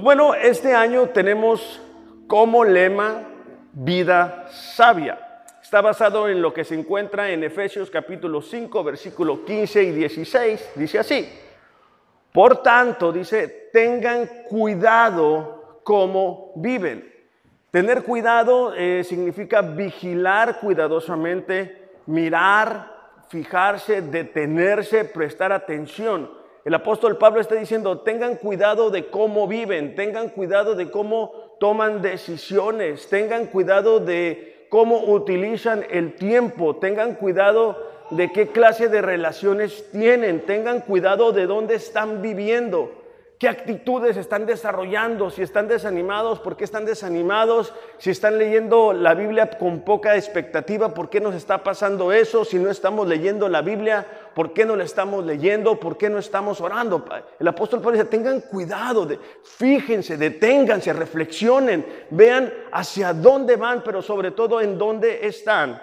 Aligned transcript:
Pues 0.00 0.16
bueno, 0.16 0.32
este 0.32 0.74
año 0.74 1.10
tenemos 1.10 1.78
como 2.26 2.64
lema 2.64 3.22
vida 3.74 4.46
sabia. 4.48 5.44
Está 5.60 5.82
basado 5.82 6.26
en 6.26 6.40
lo 6.40 6.54
que 6.54 6.64
se 6.64 6.74
encuentra 6.74 7.28
en 7.28 7.44
Efesios 7.44 7.90
capítulo 7.90 8.40
5, 8.40 8.82
versículo 8.82 9.44
15 9.44 9.82
y 9.82 9.90
16. 9.90 10.70
Dice 10.76 10.98
así. 11.00 11.28
Por 12.32 12.62
tanto, 12.62 13.12
dice, 13.12 13.68
tengan 13.74 14.26
cuidado 14.48 15.82
cómo 15.84 16.52
viven. 16.56 17.06
Tener 17.70 18.02
cuidado 18.02 18.72
eh, 18.74 19.04
significa 19.04 19.60
vigilar 19.60 20.60
cuidadosamente, 20.60 21.90
mirar, 22.06 22.90
fijarse, 23.28 24.00
detenerse, 24.00 25.04
prestar 25.04 25.52
atención. 25.52 26.39
El 26.64 26.74
apóstol 26.74 27.16
Pablo 27.16 27.40
está 27.40 27.54
diciendo, 27.54 28.00
tengan 28.00 28.36
cuidado 28.36 28.90
de 28.90 29.06
cómo 29.06 29.48
viven, 29.48 29.94
tengan 29.94 30.28
cuidado 30.28 30.74
de 30.74 30.90
cómo 30.90 31.56
toman 31.58 32.02
decisiones, 32.02 33.08
tengan 33.08 33.46
cuidado 33.46 33.98
de 33.98 34.66
cómo 34.68 35.04
utilizan 35.04 35.86
el 35.90 36.14
tiempo, 36.14 36.76
tengan 36.76 37.14
cuidado 37.14 37.90
de 38.10 38.30
qué 38.32 38.48
clase 38.48 38.88
de 38.88 39.00
relaciones 39.00 39.90
tienen, 39.90 40.44
tengan 40.44 40.80
cuidado 40.80 41.32
de 41.32 41.46
dónde 41.46 41.76
están 41.76 42.20
viviendo, 42.20 42.92
qué 43.40 43.48
actitudes 43.48 44.18
están 44.18 44.44
desarrollando, 44.44 45.30
si 45.30 45.40
están 45.40 45.66
desanimados, 45.66 46.40
por 46.40 46.58
qué 46.58 46.64
están 46.64 46.84
desanimados, 46.84 47.72
si 47.96 48.10
están 48.10 48.36
leyendo 48.36 48.92
la 48.92 49.14
Biblia 49.14 49.48
con 49.48 49.80
poca 49.80 50.14
expectativa, 50.14 50.92
por 50.92 51.08
qué 51.08 51.22
nos 51.22 51.34
está 51.34 51.64
pasando 51.64 52.12
eso, 52.12 52.44
si 52.44 52.58
no 52.58 52.70
estamos 52.70 53.08
leyendo 53.08 53.48
la 53.48 53.62
Biblia, 53.62 54.06
por 54.34 54.52
qué 54.52 54.66
no 54.66 54.76
la 54.76 54.84
estamos 54.84 55.24
leyendo, 55.24 55.80
por 55.80 55.96
qué 55.96 56.10
no 56.10 56.18
estamos 56.18 56.60
orando. 56.60 57.02
El 57.38 57.48
apóstol 57.48 57.80
Pablo 57.80 57.92
dice, 57.92 58.10
tengan 58.10 58.42
cuidado, 58.42 59.06
de, 59.06 59.18
fíjense, 59.42 60.18
deténganse, 60.18 60.92
reflexionen, 60.92 61.86
vean 62.10 62.52
hacia 62.72 63.14
dónde 63.14 63.56
van, 63.56 63.82
pero 63.82 64.02
sobre 64.02 64.32
todo 64.32 64.60
en 64.60 64.76
dónde 64.76 65.26
están. 65.26 65.80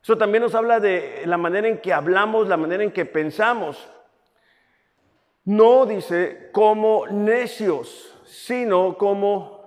Eso 0.00 0.16
también 0.16 0.44
nos 0.44 0.54
habla 0.54 0.78
de 0.78 1.24
la 1.26 1.38
manera 1.38 1.66
en 1.66 1.78
que 1.78 1.92
hablamos, 1.92 2.46
la 2.46 2.56
manera 2.56 2.84
en 2.84 2.92
que 2.92 3.04
pensamos. 3.04 3.84
No 5.44 5.84
dice 5.84 6.48
como 6.52 7.06
necios, 7.06 8.14
sino 8.24 8.96
como 8.96 9.62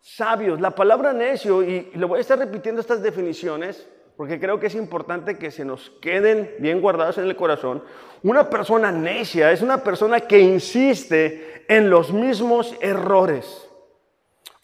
sabios. 0.00 0.60
La 0.60 0.70
palabra 0.70 1.12
necio, 1.12 1.62
y 1.62 1.90
le 1.94 2.06
voy 2.06 2.18
a 2.18 2.20
estar 2.20 2.38
repitiendo 2.38 2.80
estas 2.80 3.02
definiciones, 3.02 3.88
porque 4.16 4.38
creo 4.38 4.60
que 4.60 4.68
es 4.68 4.74
importante 4.74 5.36
que 5.36 5.50
se 5.50 5.64
nos 5.64 5.90
queden 6.00 6.54
bien 6.60 6.80
guardadas 6.80 7.18
en 7.18 7.24
el 7.24 7.36
corazón. 7.36 7.82
Una 8.22 8.48
persona 8.48 8.92
necia 8.92 9.50
es 9.50 9.62
una 9.62 9.78
persona 9.82 10.20
que 10.20 10.38
insiste 10.38 11.64
en 11.68 11.90
los 11.90 12.12
mismos 12.12 12.74
errores 12.80 13.68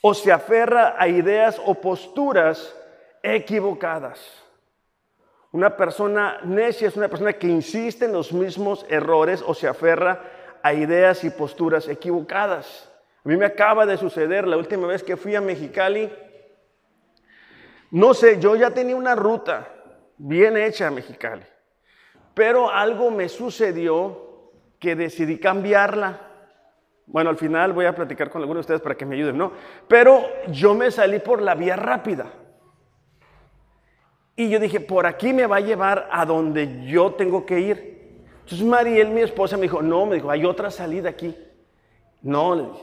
o 0.00 0.14
se 0.14 0.32
aferra 0.32 0.96
a 0.98 1.08
ideas 1.08 1.60
o 1.64 1.74
posturas 1.74 2.74
equivocadas. 3.22 4.20
Una 5.52 5.76
persona 5.76 6.40
necia 6.44 6.88
es 6.88 6.96
una 6.96 7.08
persona 7.08 7.34
que 7.34 7.46
insiste 7.46 8.06
en 8.06 8.12
los 8.12 8.32
mismos 8.32 8.86
errores 8.88 9.44
o 9.46 9.54
se 9.54 9.68
aferra 9.68 10.22
a 10.62 10.72
ideas 10.72 11.24
y 11.24 11.30
posturas 11.30 11.88
equivocadas. 11.88 12.90
A 13.24 13.28
mí 13.28 13.36
me 13.36 13.46
acaba 13.46 13.86
de 13.86 13.96
suceder 13.96 14.46
la 14.46 14.56
última 14.56 14.86
vez 14.86 15.02
que 15.02 15.16
fui 15.16 15.34
a 15.34 15.40
Mexicali. 15.40 16.10
No 17.90 18.14
sé, 18.14 18.40
yo 18.40 18.56
ya 18.56 18.70
tenía 18.70 18.96
una 18.96 19.14
ruta 19.14 19.68
bien 20.16 20.56
hecha 20.56 20.88
a 20.88 20.90
Mexicali, 20.90 21.44
pero 22.34 22.70
algo 22.70 23.10
me 23.10 23.28
sucedió 23.28 24.50
que 24.78 24.96
decidí 24.96 25.38
cambiarla. 25.38 26.20
Bueno, 27.06 27.30
al 27.30 27.36
final 27.36 27.72
voy 27.72 27.84
a 27.84 27.94
platicar 27.94 28.30
con 28.30 28.40
algunos 28.40 28.60
de 28.60 28.72
ustedes 28.72 28.80
para 28.80 28.96
que 28.96 29.04
me 29.04 29.16
ayuden, 29.16 29.36
¿no? 29.36 29.52
Pero 29.86 30.24
yo 30.48 30.74
me 30.74 30.90
salí 30.90 31.18
por 31.18 31.42
la 31.42 31.54
vía 31.54 31.76
rápida. 31.76 32.32
Y 34.34 34.48
yo 34.48 34.58
dije, 34.58 34.80
por 34.80 35.06
aquí 35.06 35.32
me 35.32 35.46
va 35.46 35.56
a 35.56 35.60
llevar 35.60 36.08
a 36.10 36.24
donde 36.24 36.86
yo 36.86 37.12
tengo 37.14 37.44
que 37.44 37.60
ir. 37.60 38.01
Entonces 38.42 38.66
Mariel, 38.66 39.08
mi 39.08 39.20
esposa, 39.20 39.56
me 39.56 39.62
dijo, 39.62 39.82
no, 39.82 40.06
me 40.06 40.16
dijo, 40.16 40.30
hay 40.30 40.44
otra 40.44 40.70
salida 40.70 41.10
aquí. 41.10 41.36
No, 42.22 42.78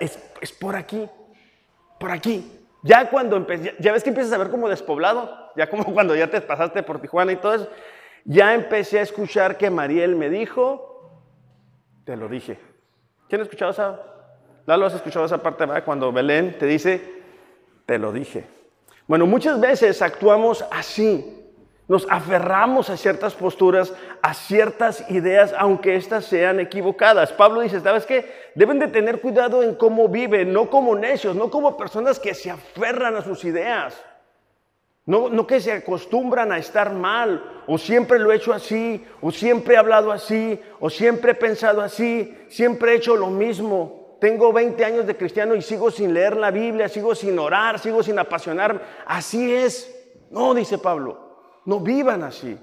es, 0.00 0.18
es, 0.40 0.52
por 0.52 0.76
aquí, 0.76 1.08
por 1.98 2.10
aquí. 2.10 2.52
Ya 2.82 3.10
cuando 3.10 3.36
empecé, 3.36 3.74
ya 3.78 3.92
ves 3.92 4.02
que 4.02 4.10
empiezas 4.10 4.32
a 4.32 4.38
ver 4.38 4.50
como 4.50 4.68
despoblado, 4.68 5.50
ya 5.56 5.68
como 5.68 5.84
cuando 5.94 6.14
ya 6.14 6.30
te 6.30 6.40
pasaste 6.40 6.82
por 6.82 7.00
Tijuana 7.00 7.32
y 7.32 7.36
todo 7.36 7.54
eso, 7.54 7.68
ya 8.24 8.54
empecé 8.54 8.98
a 8.98 9.02
escuchar 9.02 9.56
que 9.56 9.70
Mariel 9.70 10.16
me 10.16 10.28
dijo, 10.28 11.20
te 12.04 12.16
lo 12.16 12.28
dije. 12.28 12.58
¿Quién 13.28 13.40
ha 13.40 13.44
escuchado 13.44 13.70
esa? 13.72 14.00
Lalo, 14.66 14.86
¿has 14.86 14.94
escuchado 14.94 15.26
esa 15.26 15.42
parte? 15.42 15.64
Cuando 15.84 16.12
Belén 16.12 16.58
te 16.58 16.66
dice, 16.66 17.00
te 17.86 17.98
lo 17.98 18.12
dije. 18.12 18.46
Bueno, 19.06 19.26
muchas 19.26 19.60
veces 19.60 20.02
actuamos 20.02 20.64
así. 20.70 21.45
Nos 21.88 22.06
aferramos 22.10 22.90
a 22.90 22.96
ciertas 22.96 23.34
posturas, 23.34 23.92
a 24.20 24.34
ciertas 24.34 25.08
ideas, 25.10 25.54
aunque 25.56 25.94
éstas 25.94 26.24
sean 26.24 26.58
equivocadas. 26.58 27.32
Pablo 27.32 27.60
dice, 27.60 27.80
¿sabes 27.80 28.06
qué? 28.06 28.30
Deben 28.56 28.78
de 28.78 28.88
tener 28.88 29.20
cuidado 29.20 29.62
en 29.62 29.76
cómo 29.76 30.08
viven, 30.08 30.52
no 30.52 30.68
como 30.68 30.96
necios, 30.96 31.36
no 31.36 31.50
como 31.50 31.76
personas 31.76 32.18
que 32.18 32.34
se 32.34 32.50
aferran 32.50 33.14
a 33.14 33.22
sus 33.22 33.44
ideas. 33.44 34.02
No, 35.04 35.28
no 35.28 35.46
que 35.46 35.60
se 35.60 35.70
acostumbran 35.70 36.50
a 36.50 36.58
estar 36.58 36.92
mal, 36.92 37.62
o 37.68 37.78
siempre 37.78 38.18
lo 38.18 38.32
he 38.32 38.36
hecho 38.36 38.52
así, 38.52 39.06
o 39.20 39.30
siempre 39.30 39.74
he 39.74 39.78
hablado 39.78 40.10
así, 40.10 40.60
o 40.80 40.90
siempre 40.90 41.32
he 41.32 41.34
pensado 41.36 41.80
así, 41.80 42.36
siempre 42.48 42.92
he 42.92 42.96
hecho 42.96 43.14
lo 43.14 43.28
mismo 43.28 44.06
tengo 44.18 44.52
20 44.52 44.84
años 44.84 45.06
de 45.06 45.16
cristiano 45.16 45.54
y 45.54 45.62
sigo 45.62 45.90
sin 45.90 46.14
leer 46.14 46.36
la 46.36 46.50
Biblia, 46.50 46.88
sigo 46.88 47.14
sin 47.14 47.38
orar, 47.38 47.78
sigo 47.78 48.02
sin 48.02 48.18
apasionarme. 48.18 48.80
Así 49.04 49.54
es. 49.54 49.92
No, 50.30 50.54
dice 50.54 50.78
Pablo, 50.78 51.25
no 51.66 51.80
vivan 51.80 52.22
así. 52.22 52.58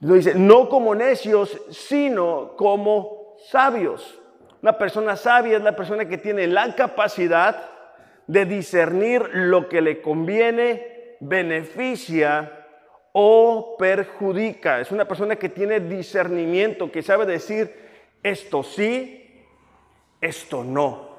Lo 0.00 0.14
dice, 0.14 0.34
no 0.34 0.68
como 0.68 0.94
necios, 0.94 1.60
sino 1.70 2.56
como 2.56 3.34
sabios. 3.50 4.18
Una 4.62 4.78
persona 4.78 5.16
sabia 5.16 5.56
es 5.56 5.62
la 5.62 5.76
persona 5.76 6.06
que 6.06 6.18
tiene 6.18 6.46
la 6.46 6.74
capacidad 6.74 7.70
de 8.26 8.44
discernir 8.44 9.28
lo 9.32 9.68
que 9.68 9.80
le 9.80 10.00
conviene, 10.00 11.16
beneficia 11.20 12.66
o 13.12 13.76
perjudica. 13.78 14.80
Es 14.80 14.92
una 14.92 15.06
persona 15.06 15.36
que 15.36 15.48
tiene 15.48 15.80
discernimiento, 15.80 16.92
que 16.92 17.02
sabe 17.02 17.26
decir 17.26 17.74
esto 18.22 18.62
sí, 18.62 19.44
esto 20.20 20.62
no. 20.62 21.10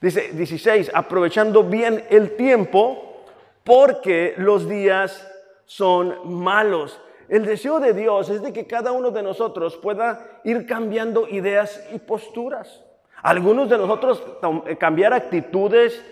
Dice 0.00 0.30
16, 0.32 0.90
aprovechando 0.94 1.64
bien 1.64 2.04
el 2.10 2.36
tiempo 2.36 3.24
porque 3.64 4.34
los 4.36 4.68
días 4.68 5.30
son 5.66 6.42
malos. 6.42 7.00
El 7.28 7.44
deseo 7.44 7.80
de 7.80 7.94
Dios 7.94 8.28
es 8.28 8.42
de 8.42 8.52
que 8.52 8.66
cada 8.66 8.92
uno 8.92 9.10
de 9.10 9.22
nosotros 9.22 9.76
pueda 9.76 10.40
ir 10.44 10.66
cambiando 10.66 11.28
ideas 11.28 11.86
y 11.92 11.98
posturas. 11.98 12.84
Algunos 13.22 13.70
de 13.70 13.78
nosotros 13.78 14.22
eh, 14.66 14.76
cambiar 14.76 15.14
actitudes, 15.14 16.04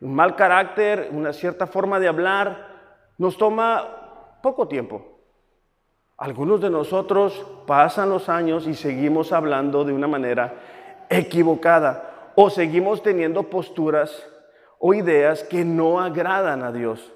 un 0.00 0.14
mal 0.14 0.34
carácter, 0.34 1.10
una 1.12 1.32
cierta 1.32 1.66
forma 1.66 2.00
de 2.00 2.08
hablar, 2.08 2.68
nos 3.16 3.36
toma 3.36 4.38
poco 4.42 4.66
tiempo. 4.66 5.18
Algunos 6.16 6.60
de 6.60 6.70
nosotros 6.70 7.46
pasan 7.66 8.10
los 8.10 8.28
años 8.28 8.66
y 8.66 8.74
seguimos 8.74 9.32
hablando 9.32 9.84
de 9.84 9.92
una 9.92 10.08
manera 10.08 10.54
equivocada 11.08 12.32
o 12.34 12.50
seguimos 12.50 13.02
teniendo 13.02 13.44
posturas 13.44 14.26
o 14.80 14.94
ideas 14.94 15.44
que 15.44 15.64
no 15.64 16.00
agradan 16.00 16.64
a 16.64 16.72
Dios. 16.72 17.12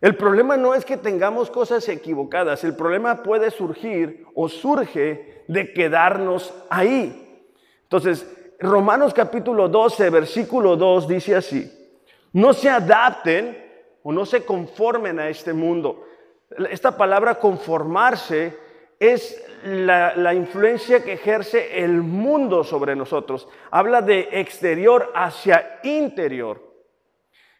El 0.00 0.16
problema 0.16 0.56
no 0.56 0.74
es 0.74 0.84
que 0.84 0.96
tengamos 0.96 1.50
cosas 1.50 1.88
equivocadas, 1.88 2.62
el 2.62 2.76
problema 2.76 3.22
puede 3.22 3.50
surgir 3.50 4.24
o 4.34 4.48
surge 4.48 5.42
de 5.48 5.72
quedarnos 5.72 6.54
ahí. 6.70 7.44
Entonces, 7.82 8.26
Romanos 8.60 9.12
capítulo 9.14 9.68
12, 9.68 10.10
versículo 10.10 10.76
2 10.76 11.08
dice 11.08 11.34
así, 11.36 11.72
no 12.32 12.52
se 12.52 12.68
adapten 12.68 13.56
o 14.02 14.12
no 14.12 14.24
se 14.24 14.44
conformen 14.44 15.18
a 15.18 15.28
este 15.28 15.52
mundo. 15.52 16.04
Esta 16.70 16.96
palabra 16.96 17.36
conformarse 17.36 18.56
es 18.98 19.44
la, 19.64 20.34
influencia 20.34 21.02
que 21.02 21.14
ejerce 21.14 21.82
el 21.82 22.02
mundo 22.02 22.64
sobre 22.64 22.96
nosotros. 22.96 23.48
Habla 23.70 24.02
de 24.02 24.28
exterior 24.32 25.12
hacia 25.14 25.80
interior. 25.82 26.67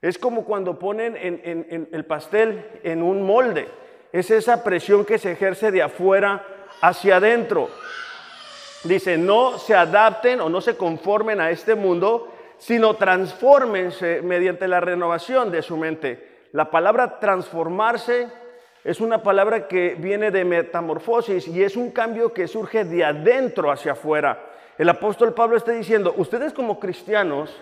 Es 0.00 0.16
como 0.16 0.44
cuando 0.44 0.78
ponen 0.78 1.16
en, 1.16 1.88
el 1.90 2.04
pastel 2.04 2.64
en 2.84 3.02
un 3.02 3.22
molde. 3.22 3.68
Es 4.12 4.30
esa 4.30 4.62
presión 4.62 5.04
que 5.04 5.18
se 5.18 5.32
ejerce 5.32 5.72
de 5.72 5.82
afuera 5.82 6.44
hacia 6.80 7.16
adentro. 7.16 7.68
Dice, 8.84 9.18
no 9.18 9.58
se 9.58 9.74
adapten 9.74 10.40
o 10.40 10.48
no 10.48 10.60
se 10.60 10.76
conformen 10.76 11.40
a 11.40 11.50
este 11.50 11.74
mundo, 11.74 12.32
sino 12.58 12.94
transfórmense 12.94 14.22
mediante 14.22 14.68
la 14.68 14.78
renovación 14.78 15.50
de 15.50 15.62
su 15.62 15.76
mente. 15.76 16.46
La 16.52 16.70
palabra 16.70 17.18
transformarse 17.18 18.28
es 18.84 19.00
una 19.00 19.20
palabra 19.20 19.66
que 19.66 19.96
viene 19.98 20.30
de 20.30 20.44
metamorfosis 20.44 21.48
y 21.48 21.64
es 21.64 21.76
un 21.76 21.90
cambio 21.90 22.32
que 22.32 22.46
surge 22.46 22.84
de 22.84 23.04
adentro 23.04 23.70
hacia 23.72 23.92
afuera. 23.92 24.44
el 24.78 24.88
apóstol 24.88 25.34
Pablo 25.34 25.56
está 25.56 25.72
diciendo, 25.72 26.14
ustedes 26.16 26.52
como 26.52 26.78
cristianos 26.78 27.52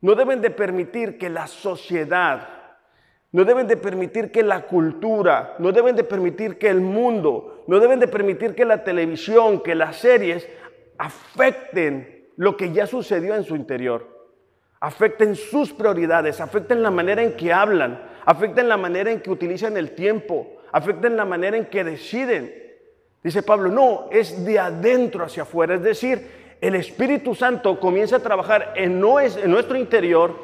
no 0.00 0.14
deben 0.14 0.40
de 0.40 0.50
permitir 0.50 1.18
que 1.18 1.28
la 1.28 1.46
sociedad, 1.46 2.48
no 3.32 3.44
deben 3.44 3.66
de 3.66 3.76
permitir 3.76 4.30
que 4.30 4.42
la 4.42 4.62
cultura, 4.62 5.56
no 5.58 5.72
deben 5.72 5.96
de 5.96 6.04
permitir 6.04 6.58
que 6.58 6.68
el 6.68 6.80
mundo, 6.80 7.64
no 7.66 7.80
deben 7.80 8.00
de 8.00 8.08
permitir 8.08 8.54
que 8.54 8.64
la 8.64 8.84
televisión, 8.84 9.62
que 9.62 9.74
las 9.74 9.96
series 9.96 10.48
afecten 10.96 12.28
lo 12.36 12.56
que 12.56 12.72
ya 12.72 12.86
sucedió 12.86 13.34
en 13.34 13.44
su 13.44 13.56
interior. 13.56 14.16
Afecten 14.80 15.34
sus 15.34 15.72
prioridades, 15.72 16.40
afecten 16.40 16.82
la 16.82 16.90
manera 16.90 17.22
en 17.22 17.36
que 17.36 17.52
hablan, 17.52 18.00
afecten 18.24 18.68
la 18.68 18.76
manera 18.76 19.10
en 19.10 19.20
que 19.20 19.30
utilizan 19.30 19.76
el 19.76 19.90
tiempo, 19.90 20.58
afecten 20.72 21.16
la 21.16 21.24
manera 21.24 21.56
en 21.56 21.66
que 21.66 21.82
deciden. 21.82 22.54
Dice 23.22 23.42
Pablo, 23.42 23.68
no, 23.68 24.08
es 24.12 24.44
de 24.44 24.58
adentro 24.58 25.24
hacia 25.24 25.42
afuera, 25.42 25.74
es 25.74 25.82
decir, 25.82 26.38
el 26.60 26.74
Espíritu 26.74 27.34
Santo 27.34 27.78
comienza 27.78 28.16
a 28.16 28.22
trabajar 28.22 28.72
en, 28.76 29.00
nuestro 29.00 29.76
interior 29.76 30.34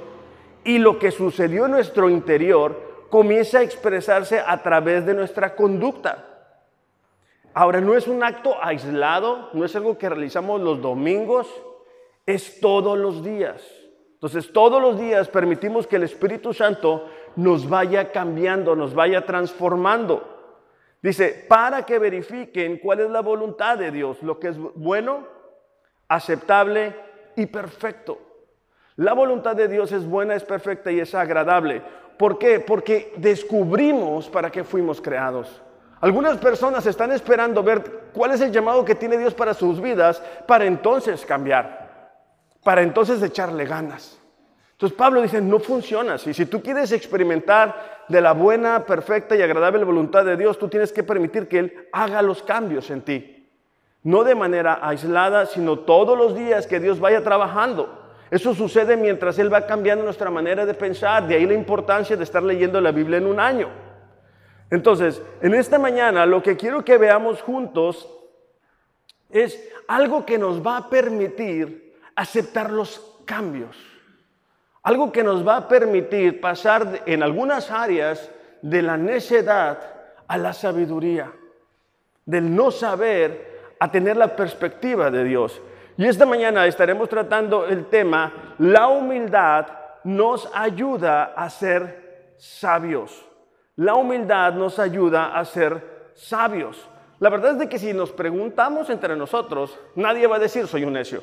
y 0.63 0.79
lo 0.79 0.99
que 0.99 1.11
sucedió 1.11 1.67
en 1.67 1.73
nuestro 1.73 2.09
interior 2.09 3.07
comienza 3.11 3.59
a 3.59 3.63
expresarse 3.63 4.41
a 4.45 4.63
través 4.63 5.05
de 5.07 5.15
nuestra 5.15 5.55
conducta. 5.55 6.25
Ahora, 7.53 7.81
no 7.81 7.95
es 7.95 8.09
un 8.09 8.23
acto 8.23 8.57
aislado, 8.63 9.51
no 9.53 9.65
es 9.65 9.75
algo 9.77 9.99
que 9.99 10.09
realizamos 10.09 10.61
los 10.61 10.81
domingos, 10.81 11.49
es 12.27 12.61
todos 12.61 12.99
los 12.99 13.25
días. 13.25 13.63
Entonces, 14.15 14.53
todos 14.53 14.81
los 14.81 14.99
días 14.99 15.29
permitimos 15.29 15.87
que 15.87 15.97
el 15.97 16.05
Espíritu 16.05 16.55
Santo 16.55 17.09
nos 17.37 17.69
vaya 17.69 18.11
cambiando, 18.11 18.75
nos 18.75 18.95
vaya 18.95 19.27
transformando. 19.27 20.31
Dice, 21.03 21.45
para 21.49 21.85
que 21.85 21.99
verifiquen 21.99 22.79
cuál 22.79 23.01
es 23.01 23.11
la 23.11 23.21
voluntad 23.21 23.77
de 23.77 23.91
Dios, 23.91 24.23
lo 24.23 24.39
que 24.41 24.49
es 24.49 24.57
bueno, 24.75 25.34
aceptable 26.09 26.95
y 27.37 27.47
perfecto. 27.47 28.19
La 28.97 29.13
voluntad 29.13 29.57
de 29.57 29.69
Dios 29.69 29.91
es 29.93 30.07
buena, 30.07 30.35
es 30.35 30.45
perfecta 30.45 30.93
y 30.93 31.01
es 31.01 31.15
agradable. 31.15 31.83
¿Por 32.17 32.39
qué? 32.39 32.61
Porque 32.61 33.13
descubrimos 33.17 34.29
para 34.29 34.51
qué 34.51 34.63
fuimos 34.63 35.01
creados. 35.01 35.63
Algunas 36.01 36.37
personas 36.39 36.87
están 36.87 37.13
esperando 37.13 37.63
ver 37.63 37.83
cuál 38.13 38.33
es 38.33 38.41
el 38.41 38.53
llamado 38.53 38.85
que 38.85 38.95
tiene 38.95 39.17
Dios 39.17 39.35
para 39.35 39.55
sus 39.55 39.81
vidas 39.81 40.23
para 40.47 40.65
entonces 40.67 41.25
cambiar, 41.25 42.13
para 42.63 42.83
entonces 42.83 43.23
echarle 43.23 43.65
ganas. 43.65 44.21
Entonces 44.73 44.99
Pablo 44.99 45.23
dice, 45.23 45.41
no 45.41 45.61
funciona 45.61 46.15
así. 46.15 46.35
Si 46.35 46.47
tú 46.47 46.63
quieres 46.63 46.93
experimentar 46.93 48.05
de 48.09 48.21
la 48.21 48.33
buena, 48.33 48.85
perfecta 48.85 49.35
y 49.35 49.43
agradable 49.43 49.85
voluntad 49.85 50.25
de 50.25 50.37
Dios, 50.37 50.59
tú 50.59 50.69
tienes 50.69 50.93
que 50.93 51.03
permitir 51.03 51.49
que 51.49 51.59
Él 51.59 51.89
haga 51.93 52.21
los 52.23 52.43
cambios 52.43 52.91
en 52.91 53.03
ti. 53.03 53.34
No 54.05 54.23
de 54.23 54.35
manera 54.35 54.79
aislada, 54.83 55.47
sino 55.47 55.81
todos 55.81 56.17
los 56.17 56.37
días 56.37 56.67
que 56.67 56.79
Dios 56.79 57.01
vaya 57.01 57.25
trabajando. 57.25 58.03
Eso 58.31 58.55
sucede 58.55 58.97
mientras 58.97 59.39
Él 59.39 59.53
va 59.53 59.67
cambiando 59.67 60.05
nuestra 60.05 60.31
manera 60.31 60.67
de 60.67 60.75
pensar. 60.75 61.27
De 61.27 61.35
ahí 61.35 61.47
la 61.47 61.55
importancia 61.55 62.17
de 62.17 62.23
estar 62.23 62.43
leyendo 62.43 62.81
la 62.81 62.93
Biblia 62.93 63.19
en 63.19 63.27
un 63.27 63.41
año. 63.41 63.69
Entonces, 64.71 65.23
en 65.41 65.55
esta 65.55 65.79
mañana 65.79 66.27
lo 66.27 66.43
que 66.43 66.57
quiero 66.57 66.85
que 66.85 66.99
veamos 66.99 67.43
juntos 67.43 68.09
es 69.31 69.69
algo 69.89 70.25
que 70.27 70.39
nos 70.39 70.65
va 70.65 70.77
a 70.77 70.91
permitir 70.91 71.97
aceptar 72.15 72.71
los 72.71 73.21
cambios. 73.25 73.77
Algo 74.83 75.13
que 75.13 75.25
nos 75.25 75.47
va 75.47 75.57
a 75.57 75.69
permitir 75.69 76.41
pasar 76.41 77.03
en 77.07 77.23
algunas 77.23 77.71
áreas 77.71 78.31
de 78.61 78.83
la 78.83 78.97
necedad 78.97 79.79
a 80.27 80.37
la 80.39 80.53
sabiduría, 80.53 81.33
del 82.27 82.55
no 82.55 82.71
saber 82.71 83.54
a 83.85 83.91
tener 83.91 84.17
la 84.17 84.35
perspectiva 84.35 85.11
de 85.11 85.25
Dios. 85.25 85.61
Y 85.99 86.07
esta 86.07 86.25
mañana 86.25 86.67
estaremos 86.67 87.07
tratando 87.11 87.67
el 87.67 87.85
tema, 87.85 88.55
la 88.59 88.89
humildad 88.89 89.67
nos 90.05 90.49
ayuda 90.55 91.35
a 91.37 91.51
ser 91.51 92.35
sabios. 92.39 93.27
La 93.77 93.95
humildad 93.95 94.55
nos 94.55 94.79
ayuda 94.79 95.39
a 95.39 95.45
ser 95.45 96.13
sabios. 96.15 96.89
La 97.19 97.29
verdad 97.29 97.53
es 97.53 97.59
de 97.59 97.69
que 97.69 97.79
si 97.79 97.93
nos 97.93 98.11
preguntamos 98.11 98.89
entre 98.89 99.17
nosotros, 99.17 99.79
nadie 99.97 100.27
va 100.27 100.37
a 100.37 100.39
decir 100.39 100.67
soy 100.67 100.85
un 100.85 100.95
necio. 100.95 101.23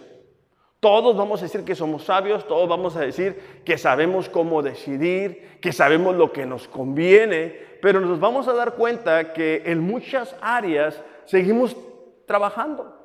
Todos 0.79 1.17
vamos 1.17 1.39
a 1.41 1.45
decir 1.45 1.65
que 1.65 1.73
somos 1.73 2.03
sabios, 2.03 2.47
todos 2.47 2.69
vamos 2.69 2.95
a 2.95 2.99
decir 3.01 3.61
que 3.65 3.79
sabemos 3.79 4.29
cómo 4.29 4.61
decidir, 4.61 5.57
que 5.61 5.73
sabemos 5.73 6.15
lo 6.15 6.31
que 6.31 6.45
nos 6.45 6.67
conviene, 6.67 7.57
pero 7.81 7.99
nos 7.99 8.19
vamos 8.19 8.47
a 8.47 8.53
dar 8.53 8.75
cuenta 8.75 9.33
que 9.33 9.63
en 9.65 9.79
muchas 9.79 10.35
áreas 10.41 11.01
seguimos 11.25 11.75
trabajando, 12.31 12.98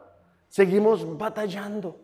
seguimos 0.48 1.18
batallando. 1.18 1.96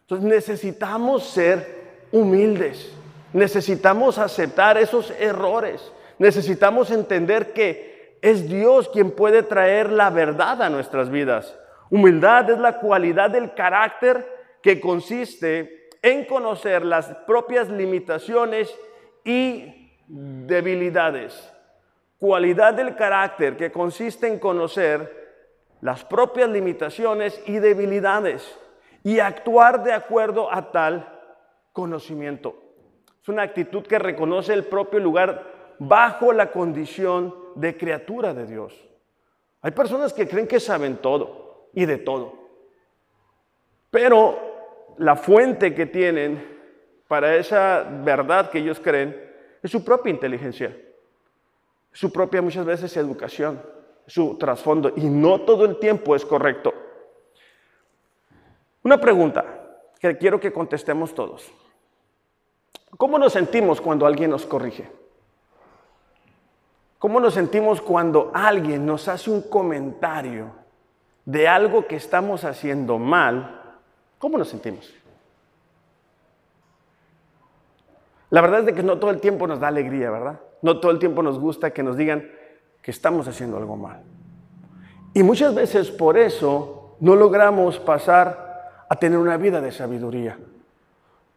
Entonces 0.00 0.26
necesitamos 0.26 1.24
ser 1.24 2.06
humildes, 2.10 2.90
necesitamos 3.34 4.16
aceptar 4.16 4.78
esos 4.78 5.10
errores, 5.10 5.92
necesitamos 6.18 6.90
entender 6.90 7.52
que 7.52 8.18
es 8.22 8.48
Dios 8.48 8.88
quien 8.88 9.10
puede 9.10 9.42
traer 9.42 9.92
la 9.92 10.08
verdad 10.08 10.62
a 10.62 10.70
nuestras 10.70 11.10
vidas. 11.10 11.54
Humildad 11.90 12.48
es 12.48 12.58
la 12.58 12.78
cualidad 12.78 13.28
del 13.28 13.52
carácter 13.52 14.26
que 14.62 14.80
consiste 14.80 15.90
en 16.00 16.24
conocer 16.24 16.82
las 16.82 17.08
propias 17.26 17.68
limitaciones 17.68 18.74
y 19.22 19.90
debilidades. 20.08 21.52
Cualidad 22.16 22.72
del 22.72 22.96
carácter 22.96 23.58
que 23.58 23.70
consiste 23.70 24.28
en 24.28 24.38
conocer 24.38 25.23
las 25.84 26.02
propias 26.02 26.48
limitaciones 26.48 27.42
y 27.44 27.58
debilidades 27.58 28.58
y 29.02 29.18
actuar 29.18 29.84
de 29.84 29.92
acuerdo 29.92 30.50
a 30.50 30.72
tal 30.72 31.20
conocimiento. 31.74 32.58
Es 33.20 33.28
una 33.28 33.42
actitud 33.42 33.82
que 33.82 33.98
reconoce 33.98 34.54
el 34.54 34.64
propio 34.64 34.98
lugar 34.98 35.74
bajo 35.78 36.32
la 36.32 36.50
condición 36.52 37.34
de 37.54 37.76
criatura 37.76 38.32
de 38.32 38.46
Dios. 38.46 38.72
Hay 39.60 39.72
personas 39.72 40.14
que 40.14 40.26
creen 40.26 40.46
que 40.46 40.58
saben 40.58 40.96
todo 40.96 41.68
y 41.74 41.84
de 41.84 41.98
todo. 41.98 42.32
Pero 43.90 44.38
la 44.96 45.16
fuente 45.16 45.74
que 45.74 45.84
tienen 45.84 46.60
para 47.08 47.36
esa 47.36 47.86
verdad 48.02 48.48
que 48.48 48.60
ellos 48.60 48.80
creen 48.80 49.22
es 49.62 49.70
su 49.70 49.84
propia 49.84 50.08
inteligencia, 50.08 50.74
su 51.92 52.10
propia 52.10 52.40
muchas 52.40 52.64
veces 52.64 52.96
educación, 52.96 53.73
su 54.06 54.36
trasfondo, 54.36 54.92
y 54.96 55.04
no 55.04 55.40
todo 55.42 55.64
el 55.64 55.78
tiempo 55.78 56.14
es 56.14 56.24
correcto. 56.24 56.72
Una 58.82 59.00
pregunta 59.00 59.44
que 59.98 60.16
quiero 60.18 60.38
que 60.38 60.52
contestemos 60.52 61.14
todos. 61.14 61.50
¿Cómo 62.96 63.18
nos 63.18 63.32
sentimos 63.32 63.80
cuando 63.80 64.06
alguien 64.06 64.30
nos 64.30 64.46
corrige? 64.46 64.90
¿Cómo 66.98 67.20
nos 67.20 67.34
sentimos 67.34 67.80
cuando 67.80 68.30
alguien 68.34 68.86
nos 68.86 69.08
hace 69.08 69.30
un 69.30 69.42
comentario 69.42 70.52
de 71.24 71.48
algo 71.48 71.86
que 71.86 71.96
estamos 71.96 72.44
haciendo 72.44 72.98
mal 72.98 73.62
¿Cómo 74.24 74.38
nos 74.38 74.48
sentimos? 74.48 74.90
La 78.30 78.40
verdad 78.40 78.60
es 78.60 78.64
de 78.64 78.74
que 78.74 78.82
no 78.82 78.98
todo 78.98 79.10
el 79.10 79.20
tiempo 79.20 79.46
nos 79.46 79.60
da 79.60 79.68
alegría, 79.68 80.10
¿verdad? 80.10 80.40
No 80.62 80.80
todo 80.80 80.90
el 80.90 80.98
tiempo 80.98 81.22
nos 81.22 81.38
gusta 81.38 81.74
que 81.74 81.82
nos 81.82 81.98
digan 81.98 82.30
que 82.84 82.90
estamos 82.90 83.26
haciendo 83.26 83.56
algo 83.56 83.78
mal. 83.78 84.02
Y 85.14 85.22
muchas 85.22 85.54
veces 85.54 85.90
por 85.90 86.18
eso 86.18 86.96
no 87.00 87.16
logramos 87.16 87.78
pasar 87.78 88.84
a 88.90 88.96
tener 88.96 89.18
una 89.18 89.38
vida 89.38 89.62
de 89.62 89.72
sabiduría. 89.72 90.38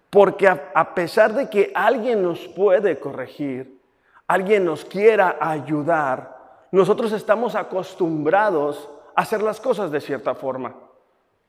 Porque 0.10 0.46
a, 0.50 0.94
pesar 0.94 1.34
de 1.34 1.50
que 1.50 1.72
alguien 1.74 2.22
nos 2.22 2.46
puede 2.50 3.00
corregir, 3.00 3.80
alguien 4.28 4.66
nos 4.66 4.84
quiera 4.84 5.38
ayudar, 5.40 6.36
nosotros 6.74 7.14
estamos 7.14 7.56
acostumbrados 7.56 8.90
a 9.16 9.22
hacer 9.22 9.42
las 9.42 9.62
cosas 9.62 9.90
de 9.90 10.02
cierta 10.02 10.36
forma. 10.36 10.76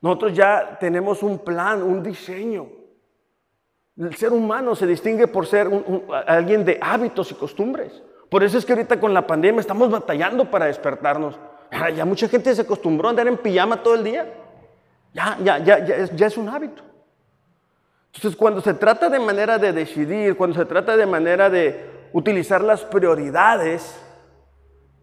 Nosotros 0.01 0.33
ya 0.33 0.79
tenemos 0.79 1.25
un 1.25 1.41
plan, 1.41 1.83
un 1.83 2.05
diseño. 2.05 2.69
El 3.97 4.15
ser 4.15 4.33
humano 4.33 4.77
se 4.77 4.87
distingue 4.87 5.27
por 5.27 5.45
ser 5.45 5.69
alguien 6.29 6.65
de 6.65 6.79
hábitos 6.81 7.33
y 7.33 7.35
costumbres. 7.35 8.01
Por 8.29 8.45
eso 8.45 8.59
es 8.59 8.67
que 8.67 8.73
ahorita 8.73 9.01
con 9.01 9.15
la 9.15 9.27
pandemia 9.27 9.61
estamos 9.61 9.91
batallando 9.91 10.51
para 10.51 10.67
despertarnos. 10.67 11.39
Ya, 11.95 12.05
mucha 12.05 12.29
gente 12.29 12.55
se 12.55 12.63
acostumbró 12.63 13.09
a 13.09 13.11
andar 13.11 13.29
en 13.29 13.37
pijama 13.37 13.83
todo 13.83 13.95
el 13.95 14.05
día. 14.05 14.33
Ya, 15.15 15.39
ya, 15.43 15.59
ya, 15.59 15.85
ya 15.85 15.97
es, 15.97 16.21
es 16.21 16.37
un 16.37 16.49
hábito. 16.49 16.83
Entonces, 18.15 18.37
cuando 18.37 18.61
se 18.61 18.75
trata 18.75 19.09
de 19.09 19.19
manera 19.19 19.59
de 19.59 19.73
decidir, 19.73 20.37
cuando 20.37 20.59
se 20.59 20.65
trata 20.65 20.97
de 20.97 21.07
manera 21.07 21.51
de 21.51 22.09
utilizar 22.13 22.63
las 22.63 22.85
prioridades 22.85 23.99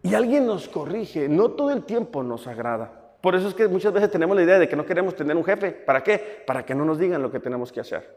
y 0.02 0.14
alguien 0.14 0.46
nos 0.46 0.68
corrige, 0.68 1.28
no 1.28 1.50
todo 1.50 1.70
el 1.70 1.84
tiempo 1.84 2.22
nos 2.22 2.46
agrada. 2.46 3.06
Por 3.20 3.34
eso 3.34 3.48
es 3.48 3.54
que 3.54 3.66
muchas 3.68 3.92
veces 3.92 4.10
tenemos 4.10 4.36
la 4.36 4.42
idea 4.42 4.58
de 4.58 4.68
que 4.68 4.76
no 4.76 4.86
queremos 4.86 5.16
tener 5.16 5.36
un 5.36 5.44
jefe. 5.44 5.72
¿Para 5.72 6.02
qué? 6.02 6.44
Para 6.46 6.64
que 6.64 6.74
no 6.74 6.84
nos 6.84 6.98
digan 6.98 7.22
lo 7.22 7.30
que 7.30 7.40
tenemos 7.40 7.72
que 7.72 7.80
hacer. 7.80 8.16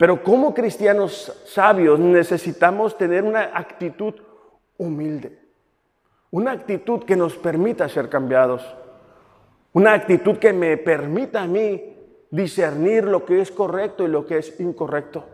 Pero 0.00 0.22
como 0.22 0.54
cristianos 0.54 1.30
sabios 1.44 2.00
necesitamos 2.00 2.96
tener 2.96 3.22
una 3.22 3.50
actitud 3.52 4.14
humilde. 4.78 5.38
Una 6.30 6.52
actitud 6.52 7.04
que 7.04 7.16
nos 7.16 7.36
permita 7.36 7.86
ser 7.86 8.08
cambiados. 8.08 8.64
Una 9.74 9.92
actitud 9.92 10.38
que 10.38 10.54
me 10.54 10.78
permita 10.78 11.42
a 11.42 11.46
mí 11.46 11.98
discernir 12.30 13.04
lo 13.04 13.26
que 13.26 13.42
es 13.42 13.50
correcto 13.50 14.04
y 14.04 14.08
lo 14.08 14.24
que 14.24 14.38
es 14.38 14.58
incorrecto. 14.58 15.26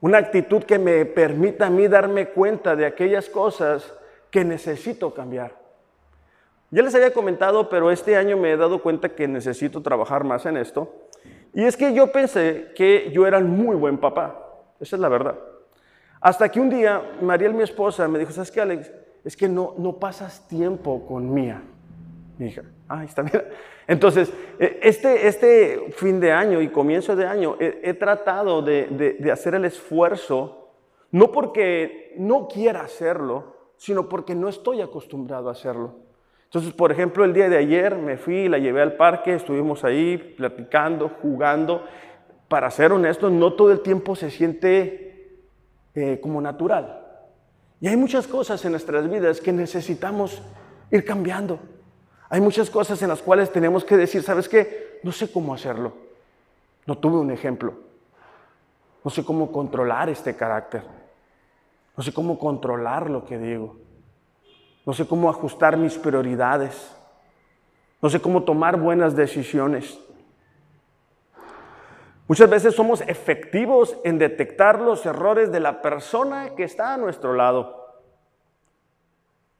Una 0.00 0.18
actitud 0.18 0.62
que 0.62 0.78
me 0.78 1.04
permita 1.04 1.66
a 1.66 1.70
mí 1.70 1.88
darme 1.88 2.28
cuenta 2.28 2.76
de 2.76 2.86
aquellas 2.86 3.28
cosas 3.28 3.92
que 4.30 4.44
necesito 4.44 5.12
cambiar. 5.12 5.56
Ya 6.70 6.82
les 6.84 6.94
había 6.94 7.12
comentado, 7.12 7.68
pero 7.68 7.90
este 7.90 8.16
año 8.16 8.36
me 8.36 8.52
he 8.52 8.56
dado 8.56 8.80
cuenta 8.80 9.08
que 9.08 9.26
necesito 9.26 9.82
trabajar 9.82 10.22
más 10.22 10.46
en 10.46 10.56
esto. 10.56 11.09
Y 11.52 11.64
es 11.64 11.76
que 11.76 11.92
yo 11.92 12.12
pensé 12.12 12.72
que 12.74 13.10
yo 13.12 13.26
era 13.26 13.38
un 13.38 13.50
muy 13.50 13.76
buen 13.76 13.98
papá. 13.98 14.46
Esa 14.78 14.96
es 14.96 15.00
la 15.00 15.08
verdad. 15.08 15.38
Hasta 16.20 16.48
que 16.48 16.60
un 16.60 16.70
día, 16.70 17.02
Mariel, 17.22 17.54
mi 17.54 17.62
esposa, 17.62 18.06
me 18.06 18.18
dijo, 18.18 18.30
¿sabes 18.30 18.50
qué, 18.50 18.60
Alex? 18.60 18.92
Es 19.24 19.36
que 19.36 19.48
no, 19.48 19.74
no 19.78 19.98
pasas 19.98 20.46
tiempo 20.48 21.06
con 21.06 21.32
Mía, 21.32 21.62
mi 22.38 22.46
hija. 22.46 22.62
Ah, 22.88 23.04
está 23.04 23.22
bien. 23.22 23.42
Entonces, 23.86 24.32
e, 24.58 24.80
este, 24.82 25.26
este 25.26 25.92
fin 25.92 26.20
de 26.20 26.32
año 26.32 26.60
y 26.60 26.68
comienzo 26.68 27.16
de 27.16 27.26
año 27.26 27.56
he, 27.58 27.94
tratado 27.94 28.62
de, 28.62 29.16
de 29.18 29.32
hacer 29.32 29.54
el 29.54 29.64
esfuerzo, 29.64 30.72
no 31.10 31.32
porque 31.32 32.14
no 32.16 32.48
quiera 32.48 32.82
hacerlo, 32.82 33.56
sino 33.76 34.08
porque 34.08 34.34
no 34.34 34.48
estoy 34.48 34.80
acostumbrado 34.80 35.48
a 35.48 35.52
hacerlo. 35.52 36.09
Entonces, 36.50 36.72
por 36.72 36.90
ejemplo, 36.90 37.24
el 37.24 37.32
día 37.32 37.48
de 37.48 37.56
ayer 37.56 37.94
me 37.94 38.16
fui, 38.16 38.48
la 38.48 38.58
llevé 38.58 38.82
al 38.82 38.94
parque, 38.94 39.34
estuvimos 39.34 39.84
ahí 39.84 40.18
platicando, 40.36 41.08
jugando. 41.22 41.84
Para 42.48 42.68
ser 42.72 42.90
honesto, 42.90 43.30
no 43.30 43.52
todo 43.52 43.70
el 43.70 43.82
tiempo 43.82 44.16
se 44.16 44.32
siente 44.32 45.38
eh, 45.94 46.18
como 46.20 46.40
natural. 46.40 47.06
Y 47.80 47.86
hay 47.86 47.96
muchas 47.96 48.26
cosas 48.26 48.64
en 48.64 48.72
nuestras 48.72 49.08
vidas 49.08 49.40
que 49.40 49.52
necesitamos 49.52 50.42
ir 50.90 51.04
cambiando. 51.04 51.60
Hay 52.28 52.40
muchas 52.40 52.68
cosas 52.68 53.00
en 53.00 53.10
las 53.10 53.22
cuales 53.22 53.52
tenemos 53.52 53.84
que 53.84 53.96
decir, 53.96 54.24
¿sabes 54.24 54.48
qué? 54.48 54.98
No 55.04 55.12
sé 55.12 55.30
cómo 55.30 55.54
hacerlo. 55.54 55.92
No 56.84 56.98
tuve 56.98 57.18
un 57.18 57.30
ejemplo. 57.30 57.74
No 59.04 59.10
sé 59.12 59.24
cómo 59.24 59.52
controlar 59.52 60.08
este 60.08 60.34
carácter. 60.34 60.82
No 61.96 62.02
sé 62.02 62.12
cómo 62.12 62.40
controlar 62.40 63.08
lo 63.08 63.24
que 63.24 63.38
digo. 63.38 63.76
No 64.86 64.92
sé 64.92 65.06
cómo 65.06 65.28
ajustar 65.28 65.76
mis 65.76 65.98
prioridades. 65.98 66.96
No 68.00 68.08
sé 68.08 68.20
cómo 68.20 68.44
tomar 68.44 68.78
buenas 68.78 69.14
decisiones. 69.14 69.98
Muchas 72.26 72.48
veces 72.48 72.74
somos 72.74 73.00
efectivos 73.02 73.96
en 74.04 74.18
detectar 74.18 74.80
los 74.80 75.04
errores 75.04 75.50
de 75.50 75.60
la 75.60 75.82
persona 75.82 76.54
que 76.54 76.64
está 76.64 76.94
a 76.94 76.96
nuestro 76.96 77.34
lado. 77.34 77.80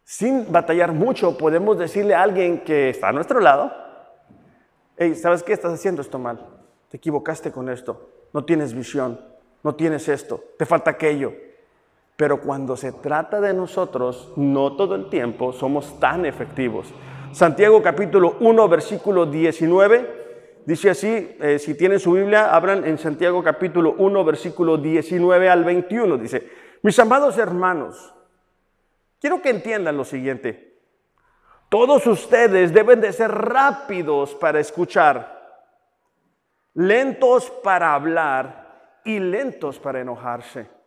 Sin 0.05 0.50
batallar 0.50 0.93
mucho, 0.93 1.37
podemos 1.37 1.79
decirle 1.79 2.15
a 2.15 2.23
alguien 2.23 2.62
que 2.65 2.91
está 2.91 3.09
a 3.09 3.12
nuestro 3.12 3.41
lado, 3.41 3.73
hey, 4.97 5.15
¿sabes 5.15 5.43
qué? 5.43 5.53
Estás 5.53 5.73
haciendo 5.73 6.00
esto 6.00 6.19
mal. 6.19 6.47
Te 6.89 6.97
equivocaste 6.97 7.53
con 7.53 7.69
esto. 7.69 8.09
No 8.33 8.45
tienes 8.45 8.73
visión. 8.73 9.21
No 9.62 9.75
tienes 9.75 10.09
esto. 10.09 10.43
Te 10.59 10.65
falta 10.65 10.93
aquello. 10.93 11.33
Pero 12.21 12.43
cuando 12.43 12.77
se 12.77 12.93
trata 12.93 13.41
de 13.41 13.55
nosotros, 13.55 14.31
no 14.37 14.77
todo 14.77 14.95
el 14.95 15.09
tiempo 15.09 15.55
somos 15.55 15.99
tan 15.99 16.27
efectivos. 16.27 16.93
Santiago 17.33 17.83
capítulo 17.83 18.37
1, 18.41 18.69
versículo 18.69 19.25
19, 19.25 20.61
dice 20.67 20.91
así, 20.91 21.35
eh, 21.41 21.59
si 21.59 21.75
tienen 21.75 21.99
su 21.99 22.12
Biblia, 22.12 22.55
abran 22.55 22.85
en 22.85 22.99
Santiago 22.99 23.43
capítulo 23.43 23.95
1, 23.97 24.23
versículo 24.23 24.77
19 24.77 25.49
al 25.49 25.65
21, 25.65 26.19
dice, 26.19 26.47
mis 26.83 26.99
amados 26.99 27.39
hermanos, 27.39 28.12
quiero 29.19 29.41
que 29.41 29.49
entiendan 29.49 29.97
lo 29.97 30.05
siguiente. 30.05 30.79
Todos 31.71 32.07
ustedes 32.07 32.75
deben 32.75 33.00
de 33.00 33.15
ser 33.15 33.31
rápidos 33.31 34.35
para 34.35 34.61
escuchar, 34.61 35.65
lentos 36.75 37.50
para 37.65 37.95
hablar 37.95 39.00
y 39.07 39.21
lentos 39.21 39.79
para 39.79 40.03
enojarse. 40.03 40.80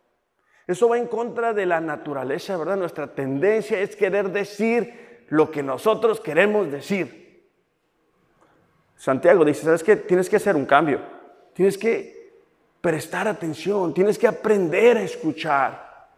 Eso 0.66 0.88
va 0.88 0.98
en 0.98 1.06
contra 1.06 1.52
de 1.52 1.66
la 1.66 1.80
naturaleza, 1.80 2.56
¿verdad? 2.56 2.76
Nuestra 2.76 3.06
tendencia 3.06 3.78
es 3.80 3.96
querer 3.96 4.30
decir 4.30 5.26
lo 5.28 5.50
que 5.50 5.62
nosotros 5.62 6.20
queremos 6.20 6.70
decir. 6.70 7.44
Santiago 8.96 9.44
dice, 9.44 9.64
¿sabes 9.64 9.82
qué? 9.82 9.96
Tienes 9.96 10.30
que 10.30 10.36
hacer 10.36 10.56
un 10.56 10.64
cambio. 10.64 11.00
Tienes 11.52 11.76
que 11.76 12.14
prestar 12.80 13.28
atención, 13.28 13.94
tienes 13.94 14.18
que 14.18 14.26
aprender 14.26 14.96
a 14.96 15.02
escuchar. 15.02 16.08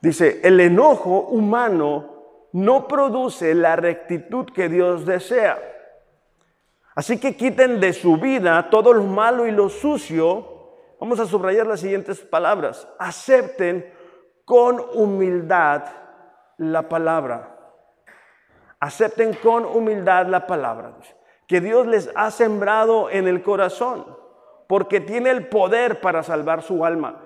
Dice, 0.00 0.40
el 0.42 0.60
enojo 0.60 1.20
humano 1.22 2.18
no 2.52 2.88
produce 2.88 3.54
la 3.54 3.76
rectitud 3.76 4.46
que 4.46 4.68
Dios 4.68 5.04
desea. 5.04 5.58
Así 6.94 7.18
que 7.18 7.36
quiten 7.36 7.80
de 7.80 7.92
su 7.92 8.16
vida 8.16 8.70
todo 8.70 8.92
lo 8.92 9.04
malo 9.04 9.46
y 9.46 9.50
lo 9.50 9.68
sucio 9.68 10.57
Vamos 11.00 11.20
a 11.20 11.26
subrayar 11.26 11.66
las 11.66 11.80
siguientes 11.80 12.20
palabras. 12.20 12.88
Acepten 12.98 13.92
con 14.44 14.80
humildad 14.94 15.84
la 16.56 16.88
palabra. 16.88 17.56
Acepten 18.80 19.34
con 19.34 19.64
humildad 19.64 20.26
la 20.26 20.46
palabra 20.46 20.94
que 21.48 21.60
Dios 21.62 21.86
les 21.86 22.10
ha 22.14 22.30
sembrado 22.30 23.10
en 23.10 23.26
el 23.26 23.42
corazón, 23.42 24.04
porque 24.68 25.00
tiene 25.00 25.30
el 25.30 25.48
poder 25.48 26.00
para 26.00 26.22
salvar 26.22 26.62
su 26.62 26.84
alma. 26.84 27.24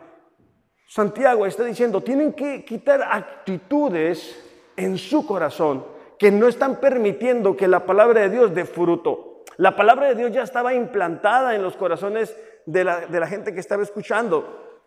Santiago 0.87 1.45
está 1.45 1.65
diciendo, 1.65 2.01
tienen 2.01 2.33
que 2.33 2.65
quitar 2.65 3.03
actitudes 3.03 4.39
en 4.77 4.97
su 4.97 5.27
corazón 5.27 5.85
que 6.19 6.31
no 6.31 6.47
están 6.47 6.77
permitiendo 6.77 7.57
que 7.57 7.67
la 7.67 7.85
palabra 7.85 8.21
de 8.21 8.31
Dios 8.31 8.55
dé 8.55 8.65
fruto. 8.65 9.43
La 9.57 9.75
palabra 9.75 10.07
de 10.07 10.15
Dios 10.15 10.31
ya 10.31 10.45
estaba 10.45 10.73
implantada 10.73 11.57
en 11.57 11.63
los 11.63 11.77
corazones 11.77 12.39
de 12.67 12.85
la, 12.85 13.27
gente 13.27 13.53
que 13.53 13.61
estaba 13.61 13.83
escuchando. 13.83 14.81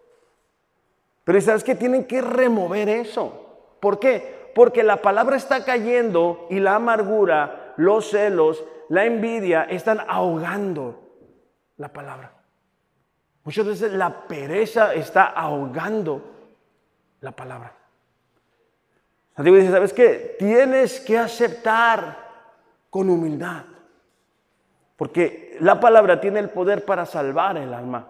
Pero 1.24 1.42
¿sabes 1.42 1.64
que 1.64 1.76
Tienen 1.76 2.06
que 2.06 2.22
remover 2.22 2.90
eso. 2.90 3.78
¿Por 3.80 4.00
qué? 4.00 4.52
Porque 4.56 4.84
la 4.84 5.02
palabra 5.02 5.36
está 5.36 5.66
cayendo 5.66 6.48
y 6.50 6.60
la 6.60 6.76
amargura, 6.76 7.74
los 7.78 8.10
celos, 8.10 8.64
la 8.90 9.06
envidia 9.06 9.64
están 9.64 10.00
ahogando 10.08 11.02
la 11.78 11.92
palabra. 11.92 12.32
Muchas 13.44 13.66
veces 13.66 13.94
la 13.94 14.28
pereza 14.28 14.94
está 14.94 15.26
ahogando 15.26 16.22
la 17.22 17.32
palabra. 17.32 17.74
Santiago 19.36 19.58
dice, 19.58 19.72
¿sabes 19.72 19.94
qué? 19.94 20.36
Tienes 20.40 21.02
que 21.02 21.18
aceptar 21.18 22.18
con 22.90 23.10
humildad. 23.10 23.66
Porque 24.96 25.58
la 25.60 25.80
palabra 25.80 26.22
tiene 26.22 26.40
el 26.40 26.50
poder 26.50 26.86
para 26.86 27.06
salvar 27.06 27.58
el 27.58 27.74
alma. 27.74 28.08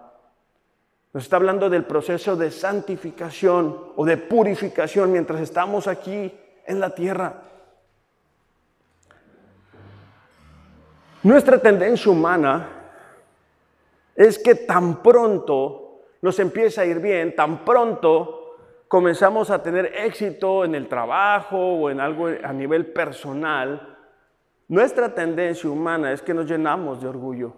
Nos 1.12 1.24
está 1.24 1.36
hablando 1.36 1.70
del 1.70 1.84
proceso 1.84 2.36
de 2.36 2.50
santificación 2.50 3.92
o 3.96 4.04
de 4.04 4.18
purificación 4.18 5.12
mientras 5.12 5.40
estamos 5.40 5.86
aquí 5.86 6.32
en 6.66 6.78
la 6.78 6.90
tierra. 6.90 7.42
Nuestra 11.22 11.58
tendencia 11.58 12.12
humana 12.12 12.68
es 14.14 14.38
que 14.38 14.54
tan 14.54 15.02
pronto 15.02 16.02
nos 16.22 16.38
empieza 16.38 16.82
a 16.82 16.84
ir 16.84 17.00
bien, 17.00 17.34
tan 17.34 17.64
pronto 17.64 18.56
comenzamos 18.88 19.50
a 19.50 19.62
tener 19.62 19.86
éxito 19.96 20.64
en 20.64 20.74
el 20.74 20.88
trabajo 20.88 21.56
o 21.56 21.90
en 21.90 22.00
algo 22.00 22.28
a 22.28 22.52
nivel 22.52 22.86
personal, 22.92 23.95
nuestra 24.68 25.14
tendencia 25.14 25.70
humana 25.70 26.12
es 26.12 26.22
que 26.22 26.34
nos 26.34 26.46
llenamos 26.46 27.00
de 27.00 27.08
orgullo. 27.08 27.52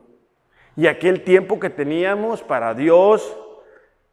Y 0.76 0.86
aquel 0.86 1.24
tiempo 1.24 1.58
que 1.58 1.70
teníamos 1.70 2.42
para 2.42 2.74
Dios, 2.74 3.36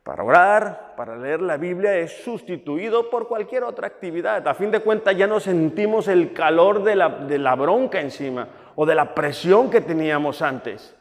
para 0.04 0.24
orar, 0.24 0.94
para 0.96 1.18
leer 1.18 1.42
la 1.42 1.58
Biblia, 1.58 1.96
es 1.98 2.24
sustituido 2.24 3.10
por 3.10 3.28
cualquier 3.28 3.64
otra 3.64 3.88
actividad. 3.88 4.48
A 4.48 4.54
fin 4.54 4.72
de 4.72 4.80
cuentas 4.80 5.16
ya 5.16 5.28
no 5.28 5.40
sentimos 5.40 6.08
el 6.08 6.34
calor 6.34 6.84
de 6.84 6.96
la, 6.96 7.10
de 7.10 7.38
la 7.38 7.56
bronca 7.56 8.00
encima 8.00 8.48
o 8.76 8.86
de 8.86 8.96
la 8.96 9.14
presión 9.14 9.70
que 9.70 9.82
teníamos 9.82 10.42
antes. 10.42 10.96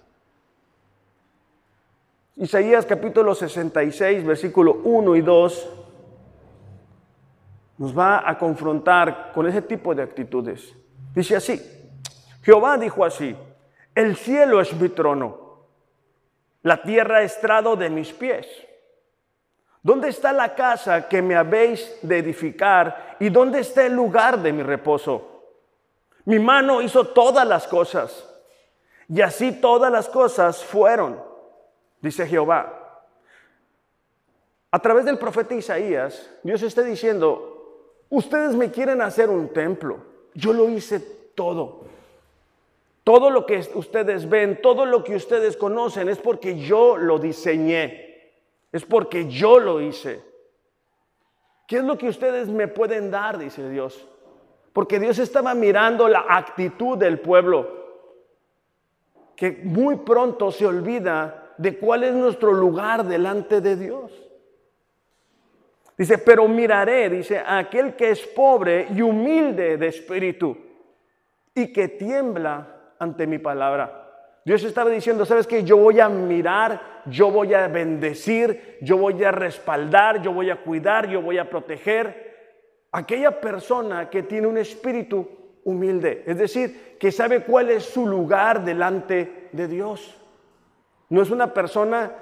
Isaías 2.36 2.84
capítulo 2.84 3.34
66, 3.34 4.24
versículo 4.26 4.80
1 4.82 5.16
y 5.16 5.20
2, 5.22 5.70
nos 7.78 7.96
va 7.96 8.28
a 8.28 8.36
confrontar 8.36 9.30
con 9.32 9.46
ese 9.46 9.62
tipo 9.62 9.94
de 9.94 10.02
actitudes. 10.02 10.74
Dice 11.14 11.36
así, 11.36 11.83
Jehová 12.44 12.76
dijo 12.76 13.04
así, 13.04 13.34
el 13.94 14.16
cielo 14.16 14.60
es 14.60 14.72
mi 14.74 14.90
trono, 14.90 15.64
la 16.62 16.82
tierra 16.82 17.22
estrado 17.22 17.74
de 17.74 17.88
mis 17.88 18.12
pies. 18.12 18.46
¿Dónde 19.82 20.08
está 20.08 20.32
la 20.32 20.54
casa 20.54 21.08
que 21.08 21.22
me 21.22 21.36
habéis 21.36 21.98
de 22.02 22.18
edificar 22.18 23.16
y 23.18 23.30
dónde 23.30 23.60
está 23.60 23.86
el 23.86 23.94
lugar 23.94 24.38
de 24.40 24.52
mi 24.52 24.62
reposo? 24.62 25.42
Mi 26.26 26.38
mano 26.38 26.82
hizo 26.82 27.06
todas 27.08 27.46
las 27.46 27.66
cosas 27.66 28.28
y 29.08 29.22
así 29.22 29.52
todas 29.52 29.90
las 29.90 30.08
cosas 30.08 30.62
fueron, 30.64 31.22
dice 32.00 32.26
Jehová. 32.26 32.80
A 34.70 34.78
través 34.80 35.04
del 35.06 35.18
profeta 35.18 35.54
Isaías, 35.54 36.30
Dios 36.42 36.62
está 36.62 36.82
diciendo, 36.82 38.04
ustedes 38.10 38.54
me 38.54 38.70
quieren 38.70 39.00
hacer 39.00 39.30
un 39.30 39.50
templo, 39.50 39.98
yo 40.34 40.52
lo 40.52 40.68
hice 40.68 41.00
todo. 41.34 41.93
Todo 43.04 43.28
lo 43.28 43.44
que 43.44 43.62
ustedes 43.74 44.28
ven, 44.28 44.62
todo 44.62 44.86
lo 44.86 45.04
que 45.04 45.14
ustedes 45.14 45.58
conocen 45.58 46.08
es 46.08 46.18
porque 46.18 46.58
yo 46.58 46.96
lo 46.96 47.18
diseñé, 47.18 48.32
es 48.72 48.84
porque 48.86 49.28
yo 49.28 49.58
lo 49.58 49.82
hice. 49.82 50.22
¿Qué 51.68 51.76
es 51.76 51.84
lo 51.84 51.98
que 51.98 52.08
ustedes 52.08 52.48
me 52.48 52.66
pueden 52.66 53.10
dar? 53.10 53.36
Dice 53.36 53.68
Dios. 53.68 54.08
Porque 54.72 54.98
Dios 54.98 55.18
estaba 55.18 55.54
mirando 55.54 56.08
la 56.08 56.24
actitud 56.28 56.96
del 56.96 57.20
pueblo, 57.20 57.84
que 59.36 59.52
muy 59.62 59.96
pronto 59.96 60.50
se 60.50 60.66
olvida 60.66 61.52
de 61.58 61.78
cuál 61.78 62.04
es 62.04 62.14
nuestro 62.14 62.52
lugar 62.52 63.04
delante 63.04 63.60
de 63.60 63.76
Dios. 63.76 64.12
Dice, 65.96 66.18
pero 66.18 66.48
miraré, 66.48 67.08
dice, 67.08 67.38
a 67.38 67.58
aquel 67.58 67.94
que 67.94 68.10
es 68.10 68.26
pobre 68.26 68.88
y 68.92 69.02
humilde 69.02 69.76
de 69.76 69.86
espíritu 69.86 70.56
y 71.54 71.72
que 71.72 71.88
tiembla 71.88 72.73
ante 73.04 73.26
mi 73.26 73.38
palabra. 73.38 74.00
Dios 74.44 74.62
estaba 74.64 74.90
diciendo, 74.90 75.24
¿sabes 75.24 75.46
qué? 75.46 75.64
Yo 75.64 75.78
voy 75.78 76.00
a 76.00 76.08
mirar, 76.08 77.02
yo 77.06 77.30
voy 77.30 77.54
a 77.54 77.66
bendecir, 77.68 78.78
yo 78.82 78.98
voy 78.98 79.24
a 79.24 79.32
respaldar, 79.32 80.20
yo 80.20 80.32
voy 80.32 80.50
a 80.50 80.62
cuidar, 80.62 81.08
yo 81.08 81.22
voy 81.22 81.38
a 81.38 81.48
proteger 81.48 82.34
aquella 82.92 83.40
persona 83.40 84.10
que 84.10 84.22
tiene 84.22 84.46
un 84.46 84.58
espíritu 84.58 85.28
humilde, 85.64 86.24
es 86.26 86.36
decir, 86.36 86.96
que 87.00 87.10
sabe 87.10 87.40
cuál 87.40 87.70
es 87.70 87.84
su 87.84 88.06
lugar 88.06 88.64
delante 88.64 89.48
de 89.52 89.66
Dios. 89.66 90.20
No 91.08 91.22
es 91.22 91.30
una 91.30 91.54
persona 91.54 92.12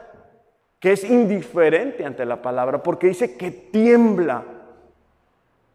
que 0.78 0.92
es 0.92 1.04
indiferente 1.04 2.04
ante 2.04 2.24
la 2.24 2.40
palabra, 2.40 2.82
porque 2.82 3.08
dice 3.08 3.36
que 3.36 3.50
tiembla, 3.50 4.44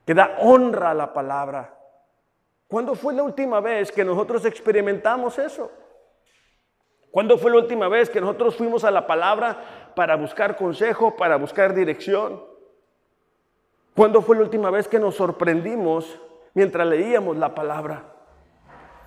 que 0.05 0.13
da 0.13 0.37
honra 0.39 0.91
a 0.91 0.93
la 0.93 1.13
palabra. 1.13 1.76
¿Cuándo 2.67 2.95
fue 2.95 3.13
la 3.13 3.23
última 3.23 3.61
vez 3.61 3.91
que 3.91 4.03
nosotros 4.03 4.43
experimentamos 4.45 5.39
eso? 5.39 5.71
¿Cuándo 7.11 7.37
fue 7.37 7.49
la 7.49 7.57
última 7.57 7.87
vez 7.87 8.09
que 8.09 8.19
nosotros 8.19 8.55
fuimos 8.55 8.83
a 8.83 8.91
la 8.91 9.07
palabra 9.07 9.93
para 9.95 10.15
buscar 10.15 10.57
consejo, 10.57 11.15
para 11.15 11.37
buscar 11.37 11.73
dirección? 11.73 12.43
¿Cuándo 13.95 14.21
fue 14.21 14.35
la 14.35 14.43
última 14.43 14.69
vez 14.69 14.87
que 14.87 14.99
nos 14.99 15.15
sorprendimos 15.15 16.19
mientras 16.53 16.85
leíamos 16.85 17.37
la 17.37 17.55
palabra? 17.55 18.03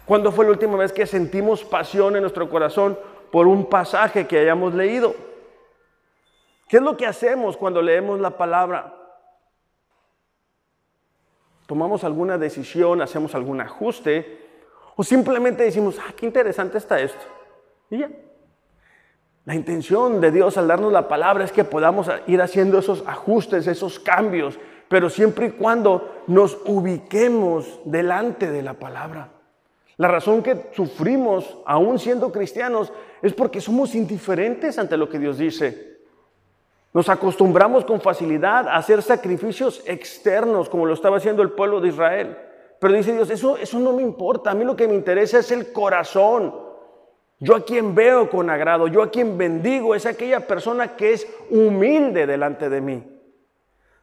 ¿Cuándo 0.06 0.32
fue 0.32 0.46
la 0.46 0.52
última 0.52 0.76
vez 0.76 0.92
que 0.92 1.06
sentimos 1.06 1.62
pasión 1.62 2.16
en 2.16 2.22
nuestro 2.22 2.48
corazón 2.48 2.98
por 3.30 3.46
un 3.46 3.66
pasaje 3.66 4.26
que 4.26 4.38
hayamos 4.38 4.74
leído? 4.74 5.14
¿Qué 6.66 6.78
es 6.78 6.82
lo 6.82 6.96
que 6.96 7.06
hacemos 7.06 7.56
cuando 7.56 7.82
leemos 7.82 8.18
la 8.18 8.30
palabra? 8.30 8.99
¿Tomamos 11.70 12.02
alguna 12.02 12.36
decisión, 12.36 13.00
hacemos 13.00 13.32
algún 13.36 13.60
ajuste 13.60 14.40
o 14.96 15.04
simplemente 15.04 15.62
decimos, 15.62 16.00
ah, 16.00 16.12
qué 16.16 16.26
interesante 16.26 16.78
está 16.78 16.98
esto? 16.98 17.24
Y 17.90 17.98
ya. 17.98 18.10
La 19.44 19.54
intención 19.54 20.20
de 20.20 20.32
Dios 20.32 20.58
al 20.58 20.66
darnos 20.66 20.92
la 20.92 21.06
palabra 21.06 21.44
es 21.44 21.52
que 21.52 21.62
podamos 21.62 22.10
ir 22.26 22.42
haciendo 22.42 22.80
esos 22.80 23.04
ajustes, 23.06 23.68
esos 23.68 24.00
cambios, 24.00 24.58
pero 24.88 25.08
siempre 25.08 25.46
y 25.46 25.50
cuando 25.52 26.24
nos 26.26 26.58
ubiquemos 26.64 27.78
delante 27.84 28.50
de 28.50 28.62
la 28.62 28.74
palabra. 28.74 29.30
La 29.96 30.08
razón 30.08 30.42
que 30.42 30.70
sufrimos, 30.72 31.56
aún 31.66 32.00
siendo 32.00 32.32
cristianos, 32.32 32.92
es 33.22 33.32
porque 33.32 33.60
somos 33.60 33.94
indiferentes 33.94 34.76
ante 34.76 34.96
lo 34.96 35.08
que 35.08 35.20
Dios 35.20 35.38
dice. 35.38 35.99
Nos 36.92 37.08
acostumbramos 37.08 37.84
con 37.84 38.00
facilidad 38.00 38.66
a 38.66 38.76
hacer 38.76 39.02
sacrificios 39.02 39.82
externos, 39.86 40.68
como 40.68 40.86
lo 40.86 40.94
estaba 40.94 41.18
haciendo 41.18 41.42
el 41.42 41.52
pueblo 41.52 41.80
de 41.80 41.88
Israel. 41.88 42.36
Pero 42.80 42.94
dice 42.94 43.12
Dios, 43.12 43.30
eso, 43.30 43.56
eso 43.56 43.78
no 43.78 43.92
me 43.92 44.02
importa, 44.02 44.50
a 44.50 44.54
mí 44.54 44.64
lo 44.64 44.74
que 44.74 44.88
me 44.88 44.94
interesa 44.94 45.38
es 45.38 45.50
el 45.52 45.72
corazón. 45.72 46.52
Yo 47.38 47.54
a 47.54 47.64
quien 47.64 47.94
veo 47.94 48.28
con 48.28 48.50
agrado, 48.50 48.88
yo 48.88 49.02
a 49.02 49.10
quien 49.10 49.38
bendigo, 49.38 49.94
es 49.94 50.04
aquella 50.04 50.46
persona 50.46 50.96
que 50.96 51.12
es 51.12 51.26
humilde 51.48 52.26
delante 52.26 52.68
de 52.68 52.80
mí. 52.80 53.20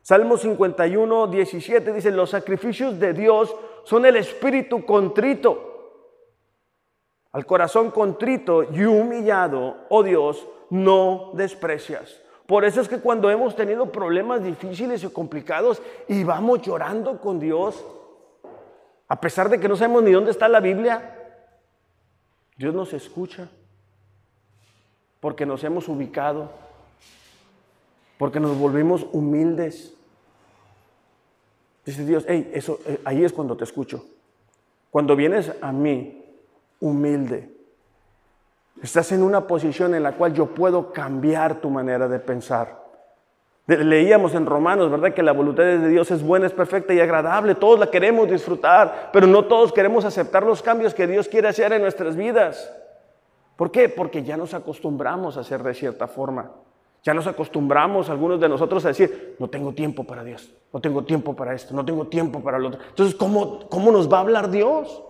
Salmo 0.02 0.38
51, 0.38 1.28
17 1.28 1.92
dice, 1.92 2.12
los 2.12 2.30
sacrificios 2.30 2.98
de 2.98 3.14
Dios 3.14 3.54
son 3.84 4.06
el 4.06 4.16
espíritu 4.16 4.86
contrito. 4.86 5.66
Al 7.34 7.46
corazón 7.46 7.92
contrito 7.92 8.64
y 8.64 8.86
humillado, 8.86 9.76
oh 9.90 10.02
Dios, 10.04 10.48
no 10.70 11.32
desprecias. 11.34 12.22
Por 12.48 12.64
eso 12.64 12.80
es 12.80 12.88
que 12.88 13.00
cuando 13.00 13.30
hemos 13.30 13.58
tenido 13.58 13.92
problemas 13.92 14.42
difíciles 14.42 15.04
y 15.04 15.10
complicados 15.10 15.82
y 16.08 16.24
vamos 16.24 16.62
llorando 16.62 17.20
con 17.20 17.40
Dios, 17.40 17.84
a 19.10 19.20
pesar 19.20 19.50
de 19.50 19.60
que 19.60 19.68
no 19.68 19.76
sabemos 19.76 20.04
ni 20.04 20.12
dónde 20.14 20.32
está 20.32 20.48
la 20.48 20.62
Biblia, 20.62 21.14
Dios 22.56 22.74
nos 22.74 22.94
escucha 22.94 23.50
porque 25.20 25.46
nos 25.46 25.62
hemos 25.66 25.90
ubicado, 25.90 26.50
porque 28.18 28.40
nos 28.40 28.58
volvimos 28.58 29.06
humildes. 29.12 29.94
Dice 31.86 32.06
Dios, 32.06 32.24
hey, 32.30 32.50
eso, 32.54 32.80
eh, 32.86 33.02
ahí 33.04 33.26
es 33.26 33.34
cuando 33.34 33.58
te 33.58 33.66
escucho. 33.66 34.06
Cuando 34.90 35.18
vienes 35.18 35.52
a 35.62 35.74
mí 35.74 36.24
humilde, 36.80 37.57
Estás 38.82 39.12
en 39.12 39.24
una 39.24 39.48
posición 39.48 39.96
en 39.96 40.04
la 40.04 40.14
cual 40.14 40.34
yo 40.34 40.48
puedo 40.48 40.92
cambiar 40.92 41.62
tu 41.62 41.70
manera 41.70 42.08
de 42.08 42.20
pensar. 42.20 42.86
Leíamos 43.66 44.34
en 44.34 44.46
Romanos, 44.46 44.90
¿verdad? 44.90 45.14
Que 45.14 45.24
la 45.24 45.34
voluntad 45.34 45.64
de 45.64 45.90
Dios 45.90 46.10
es 46.12 46.24
buena, 46.24 46.46
es 46.46 46.54
perfecta 46.54 46.94
y 46.94 47.02
agradable. 47.02 47.56
Todos 47.56 47.78
la 47.78 47.92
queremos 47.92 48.30
disfrutar, 48.30 49.10
pero 49.12 49.28
no 49.28 49.46
todos 49.46 49.74
queremos 49.74 50.06
aceptar 50.06 50.44
los 50.44 50.62
cambios 50.62 50.94
que 50.94 51.06
Dios 51.06 51.28
quiere 51.28 51.50
hacer 51.50 51.74
en 51.74 51.82
nuestras 51.82 52.16
vidas. 52.16 52.72
¿Por 53.58 53.72
qué? 53.72 53.90
Porque 53.90 54.24
ya 54.24 54.38
nos 54.38 54.54
acostumbramos 54.54 55.36
a 55.36 55.42
hacer 55.42 55.64
de 55.64 55.74
cierta 55.74 56.08
forma. 56.08 56.52
Ya 57.04 57.14
nos 57.14 57.28
acostumbramos 57.28 58.10
algunos 58.10 58.40
de 58.40 58.48
nosotros 58.48 58.86
a 58.86 58.90
decir, 58.90 59.36
no 59.40 59.50
tengo 59.50 59.74
tiempo 59.74 60.04
para 60.04 60.24
Dios, 60.24 60.50
no 60.72 60.80
tengo 60.80 61.04
tiempo 61.04 61.36
para 61.36 61.54
esto, 61.54 61.74
no 61.74 61.84
tengo 61.84 62.08
tiempo 62.08 62.40
para 62.42 62.60
lo 62.60 62.70
otro. 62.70 62.82
Entonces, 62.90 63.16
¿cómo, 63.16 63.68
cómo 63.70 63.92
nos 63.92 64.12
va 64.12 64.18
a 64.18 64.22
hablar 64.22 64.50
Dios? 64.50 65.04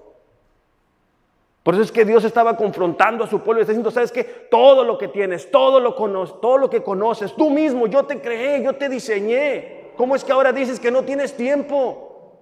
Por 1.68 1.74
eso 1.74 1.84
es 1.84 1.92
que 1.92 2.06
Dios 2.06 2.24
estaba 2.24 2.56
confrontando 2.56 3.26
a 3.26 3.28
su 3.28 3.42
pueblo 3.42 3.60
y 3.60 3.64
está 3.64 3.74
diciendo, 3.74 3.92
¿sabes 3.92 4.14
qué? 4.14 4.24
Todo 4.24 4.86
lo 4.86 4.98
que 4.98 5.10
tienes, 5.10 5.52
todo 5.52 5.82
lo, 5.82 5.96
todo 5.96 6.58
lo 6.58 6.70
que 6.70 6.82
conoces, 6.82 7.36
tú 7.36 7.50
mismo, 7.50 7.88
yo 7.88 8.06
te 8.06 8.22
creé, 8.22 8.64
yo 8.64 8.78
te 8.78 8.88
diseñé. 8.88 9.92
¿Cómo 9.98 10.16
es 10.16 10.24
que 10.24 10.32
ahora 10.32 10.54
dices 10.54 10.80
que 10.80 10.92
no 10.92 11.04
tienes 11.04 11.36
tiempo? 11.36 12.40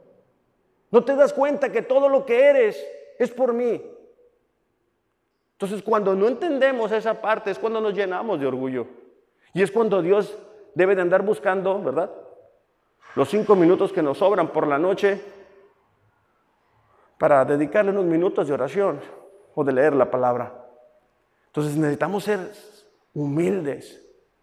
¿No 0.91 1.03
te 1.03 1.15
das 1.15 1.33
cuenta 1.33 1.71
que 1.71 1.81
todo 1.81 2.07
lo 2.07 2.23
que 2.23 2.39
eres 2.39 2.87
es 3.17 3.31
por 3.31 3.51
mí? 3.51 3.81
Entonces 5.53 5.81
cuando 5.81 6.13
no 6.13 6.27
entendemos 6.27 6.91
esa 6.91 7.19
parte 7.19 7.49
es 7.49 7.57
cuando 7.57 7.81
nos 7.81 7.95
llenamos 7.95 8.39
de 8.39 8.45
orgullo. 8.45 8.85
Y 9.55 9.63
es 9.63 9.71
cuando 9.71 10.03
Dios 10.03 10.37
debe 10.75 10.93
de 10.93 11.01
andar 11.01 11.23
buscando, 11.23 11.81
¿verdad? 11.81 12.11
Los 13.15 13.27
cinco 13.29 13.55
minutos 13.55 13.91
que 13.91 14.03
nos 14.03 14.19
sobran 14.19 14.49
por 14.49 14.67
la 14.67 14.77
noche 14.77 15.19
para 17.25 17.43
dedicarle 17.43 17.89
unos 17.89 18.05
minutos 18.05 18.47
de 18.47 18.53
oración 18.53 19.01
o 19.55 19.63
de 19.63 19.73
leer 19.73 19.95
la 19.95 20.11
palabra. 20.11 20.53
Entonces 21.47 21.75
necesitamos 21.75 22.23
ser 22.23 22.51
humildes 23.15 23.99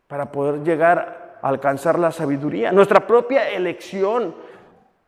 para 0.08 0.32
poder 0.32 0.64
llegar 0.64 1.38
a 1.40 1.48
alcanzar 1.48 1.96
la 1.96 2.10
sabiduría, 2.10 2.72
nuestra 2.72 3.06
propia 3.06 3.48
elección, 3.50 4.34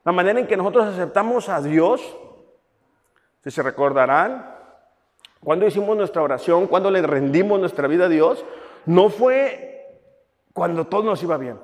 la 0.05 0.13
manera 0.13 0.39
en 0.39 0.47
que 0.47 0.57
nosotros 0.57 0.87
aceptamos 0.87 1.49
a 1.49 1.61
Dios. 1.61 2.17
Si 3.43 3.51
se 3.51 3.61
recordarán, 3.61 4.55
cuando 5.43 5.67
hicimos 5.67 5.97
nuestra 5.97 6.23
oración, 6.23 6.69
cuando 6.69 6.93
le 6.93 7.03
rendimos 7.03 7.59
nuestra 7.59 7.89
vida 7.89 8.05
a 8.05 8.09
Dios, 8.09 8.45
no 8.87 9.09
fue 9.09 9.99
cuando 10.53 10.87
todo 10.87 11.03
nos 11.03 11.21
iba 11.25 11.37
bien. 11.39 11.59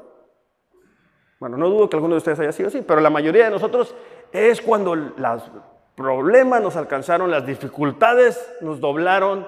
Bueno, 1.38 1.56
no 1.56 1.68
dudo 1.68 1.88
que 1.88 1.94
alguno 1.94 2.16
de 2.16 2.18
ustedes 2.18 2.40
haya 2.40 2.50
sido 2.50 2.66
así, 2.66 2.82
pero 2.82 3.00
la 3.00 3.10
mayoría 3.10 3.44
de 3.44 3.50
nosotros 3.52 3.94
es 4.32 4.60
cuando 4.60 4.96
las 4.96 5.48
problemas 5.94 6.62
nos 6.62 6.76
alcanzaron, 6.76 7.30
las 7.30 7.46
dificultades 7.46 8.38
nos 8.60 8.80
doblaron, 8.80 9.46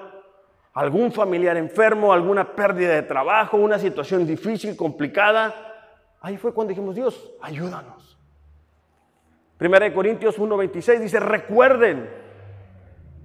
algún 0.73 1.11
familiar 1.11 1.57
enfermo, 1.57 2.13
alguna 2.13 2.55
pérdida 2.55 2.93
de 2.93 3.03
trabajo, 3.03 3.57
una 3.57 3.77
situación 3.77 4.25
difícil, 4.25 4.75
complicada. 4.75 5.53
Ahí 6.21 6.37
fue 6.37 6.53
cuando 6.53 6.69
dijimos, 6.69 6.95
Dios, 6.95 7.31
ayúdanos. 7.41 8.17
Primera 9.57 9.85
de 9.85 9.93
Corintios 9.93 10.39
1:26 10.39 10.99
dice, 10.99 11.19
recuerden, 11.19 12.09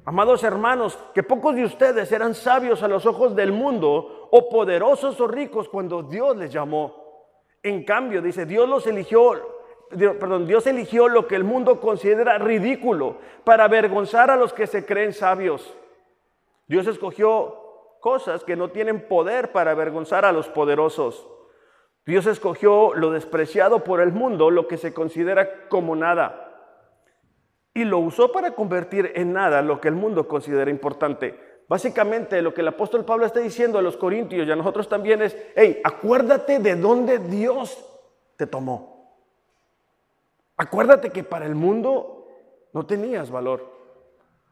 amados 0.05 0.45
hermanos, 0.45 0.99
que 1.15 1.23
pocos 1.23 1.57
de 1.57 1.65
ustedes 1.65 2.13
eran 2.13 2.35
sabios 2.35 2.83
a 2.83 2.89
los 2.89 3.07
ojos 3.07 3.35
del 3.35 3.53
mundo 3.53 4.29
o 4.31 4.49
poderosos 4.49 5.21
o 5.21 5.27
ricos 5.27 5.69
cuando 5.69 6.03
Dios 6.03 6.37
les 6.37 6.53
llamó. 6.53 7.09
En 7.63 7.85
cambio, 7.85 8.23
dice, 8.23 8.47
Dios 8.47 8.69
los 8.69 8.87
eligió 8.87 9.58
perdón, 9.91 10.47
Dios 10.47 10.67
eligió 10.67 11.09
lo 11.09 11.27
que 11.27 11.37
el 11.37 11.45
mundo 11.45 11.81
considera 11.81 12.39
ridículo 12.39 13.17
para 13.45 13.65
avergonzar 13.65 14.31
a 14.31 14.37
los 14.37 14.53
que 14.53 14.67
se 14.67 14.85
creen 14.85 15.13
sabios. 15.13 15.75
Dios 16.67 16.87
escogió 16.87 17.99
cosas 18.01 18.45
que 18.45 18.57
no 18.57 18.71
tienen 18.71 19.09
poder 19.09 19.53
para 19.53 19.71
avergonzar 19.73 20.25
a 20.25 20.33
los 20.33 20.49
poderosos. 20.49 21.27
Dios 22.07 22.27
escogió 22.27 22.95
lo 22.95 23.11
despreciado 23.11 23.85
por 23.85 24.01
el 24.01 24.13
mundo, 24.13 24.51
lo 24.51 24.67
que 24.69 24.79
se 24.79 24.95
considera 24.95 25.69
como 25.69 25.97
nada. 25.97 26.45
y 27.75 27.85
lo 27.85 27.99
usó 27.99 28.33
para 28.33 28.57
convertir 28.57 29.13
en 29.15 29.33
nada 29.33 29.63
lo 29.63 29.81
que 29.81 29.87
el 29.87 29.95
mundo 29.95 30.27
considera 30.27 30.69
importante. 30.69 31.39
Básicamente 31.69 32.43
lo 32.43 32.53
que 32.53 32.63
el 32.63 32.69
apóstol 32.69 33.05
Pablo 33.05 33.25
está 33.25 33.39
diciendo 33.39 33.79
a 33.79 33.83
los 33.83 33.97
corintios 33.97 34.49
y 34.49 34.51
a 34.51 34.57
nosotros 34.57 34.89
también 34.89 35.23
es, 35.23 35.37
hey, 35.55 35.81
acuérdate 35.85 36.59
de 36.59 36.75
dónde 36.75 37.19
Dios 37.21 37.85
te 38.37 38.49
tomó. 38.49 38.98
Acuérdate 40.59 41.11
que 41.11 41.23
para 41.23 41.47
el 41.47 41.55
mundo 41.55 42.27
no 42.73 42.85
tenías 42.85 43.31
valor. 43.31 43.79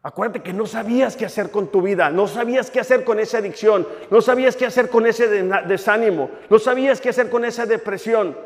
Acuérdate 0.01 0.41
que 0.41 0.53
no 0.53 0.65
sabías 0.65 1.17
qué 1.17 1.25
hacer 1.25 1.51
con 1.51 1.67
tu 1.67 1.81
vida, 1.81 2.09
no 2.09 2.27
sabías 2.27 2.71
qué 2.71 2.79
hacer 2.79 3.03
con 3.03 3.19
esa 3.19 3.39
adicción, 3.39 3.85
no 4.09 4.21
sabías 4.21 4.55
qué 4.55 4.65
hacer 4.65 4.89
con 4.89 5.05
ese 5.05 5.27
desánimo, 5.27 6.29
no 6.49 6.59
sabías 6.59 7.01
qué 7.01 7.09
hacer 7.09 7.29
con 7.29 7.43
esa 7.43 7.65
depresión, 7.65 8.37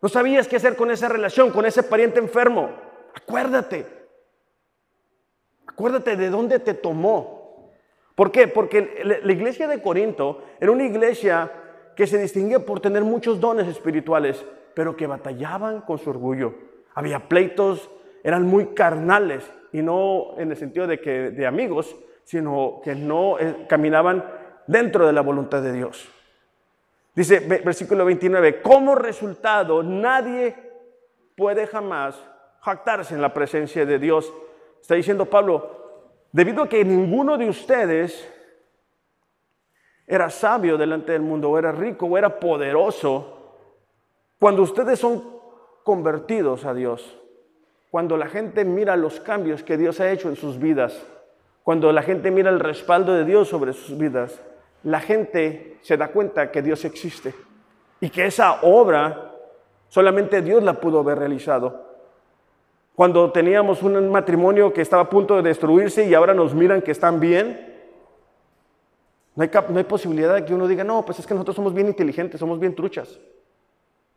no 0.00 0.08
sabías 0.08 0.46
qué 0.46 0.54
hacer 0.54 0.76
con 0.76 0.92
esa 0.92 1.08
relación, 1.08 1.50
con 1.50 1.66
ese 1.66 1.82
pariente 1.82 2.20
enfermo. 2.20 2.70
Acuérdate, 3.12 3.86
acuérdate 5.66 6.16
de 6.16 6.30
dónde 6.30 6.60
te 6.60 6.74
tomó. 6.74 7.72
¿Por 8.14 8.30
qué? 8.30 8.46
Porque 8.46 9.02
la 9.02 9.32
iglesia 9.32 9.66
de 9.66 9.82
Corinto 9.82 10.44
era 10.60 10.70
una 10.70 10.84
iglesia 10.84 11.50
que 11.96 12.06
se 12.06 12.18
distinguía 12.18 12.64
por 12.64 12.78
tener 12.78 13.02
muchos 13.02 13.40
dones 13.40 13.66
espirituales, 13.66 14.44
pero 14.74 14.96
que 14.96 15.08
batallaban 15.08 15.80
con 15.80 15.98
su 15.98 16.10
orgullo. 16.10 16.54
Había 16.94 17.28
pleitos, 17.28 17.90
eran 18.22 18.44
muy 18.44 18.74
carnales 18.74 19.50
y 19.72 19.82
no 19.82 20.38
en 20.38 20.50
el 20.50 20.56
sentido 20.56 20.86
de 20.86 21.00
que 21.00 21.30
de 21.30 21.46
amigos, 21.46 21.94
sino 22.24 22.80
que 22.82 22.94
no 22.94 23.38
eh, 23.38 23.66
caminaban 23.68 24.24
dentro 24.66 25.06
de 25.06 25.12
la 25.12 25.20
voluntad 25.20 25.62
de 25.62 25.72
Dios. 25.72 26.08
Dice 27.14 27.40
versículo 27.40 28.04
29, 28.04 28.60
como 28.62 28.94
resultado 28.94 29.82
nadie 29.82 30.56
puede 31.36 31.66
jamás 31.66 32.20
jactarse 32.60 33.14
en 33.14 33.22
la 33.22 33.32
presencia 33.32 33.84
de 33.86 33.98
Dios. 33.98 34.32
Está 34.80 34.94
diciendo 34.94 35.26
Pablo, 35.26 36.10
debido 36.32 36.62
a 36.62 36.68
que 36.68 36.84
ninguno 36.84 37.36
de 37.36 37.48
ustedes 37.48 38.30
era 40.06 40.28
sabio 40.28 40.76
delante 40.76 41.12
del 41.12 41.22
mundo, 41.22 41.50
o 41.50 41.58
era 41.58 41.72
rico, 41.72 42.06
o 42.06 42.18
era 42.18 42.38
poderoso, 42.38 43.56
cuando 44.38 44.62
ustedes 44.62 44.98
son 44.98 45.33
convertidos 45.84 46.64
a 46.64 46.74
Dios, 46.74 47.16
cuando 47.90 48.16
la 48.16 48.26
gente 48.26 48.64
mira 48.64 48.96
los 48.96 49.20
cambios 49.20 49.62
que 49.62 49.76
Dios 49.76 50.00
ha 50.00 50.10
hecho 50.10 50.28
en 50.28 50.36
sus 50.36 50.58
vidas, 50.58 51.00
cuando 51.62 51.92
la 51.92 52.02
gente 52.02 52.30
mira 52.30 52.50
el 52.50 52.58
respaldo 52.58 53.12
de 53.12 53.24
Dios 53.24 53.48
sobre 53.48 53.72
sus 53.72 53.96
vidas, 53.96 54.40
la 54.82 55.00
gente 55.00 55.78
se 55.82 55.96
da 55.96 56.08
cuenta 56.08 56.50
que 56.50 56.60
Dios 56.60 56.84
existe 56.84 57.34
y 58.00 58.10
que 58.10 58.26
esa 58.26 58.60
obra 58.62 59.32
solamente 59.88 60.42
Dios 60.42 60.62
la 60.62 60.80
pudo 60.80 60.98
haber 60.98 61.18
realizado. 61.18 61.84
Cuando 62.94 63.30
teníamos 63.32 63.82
un 63.82 64.10
matrimonio 64.10 64.72
que 64.72 64.82
estaba 64.82 65.02
a 65.02 65.10
punto 65.10 65.36
de 65.36 65.42
destruirse 65.42 66.06
y 66.06 66.14
ahora 66.14 66.34
nos 66.34 66.54
miran 66.54 66.82
que 66.82 66.90
están 66.90 67.18
bien, 67.18 67.74
no 69.36 69.42
hay, 69.42 69.84
posibilidad 69.84 70.34
de 70.34 70.44
que 70.44 70.54
uno 70.54 70.68
diga, 70.68 70.84
no, 70.84 71.04
pues 71.04 71.18
es 71.18 71.26
que 71.26 71.34
nosotros 71.34 71.56
somos 71.56 71.74
bien 71.74 71.88
inteligentes, 71.88 72.38
somos 72.38 72.60
bien 72.60 72.74
truchas. 72.74 73.18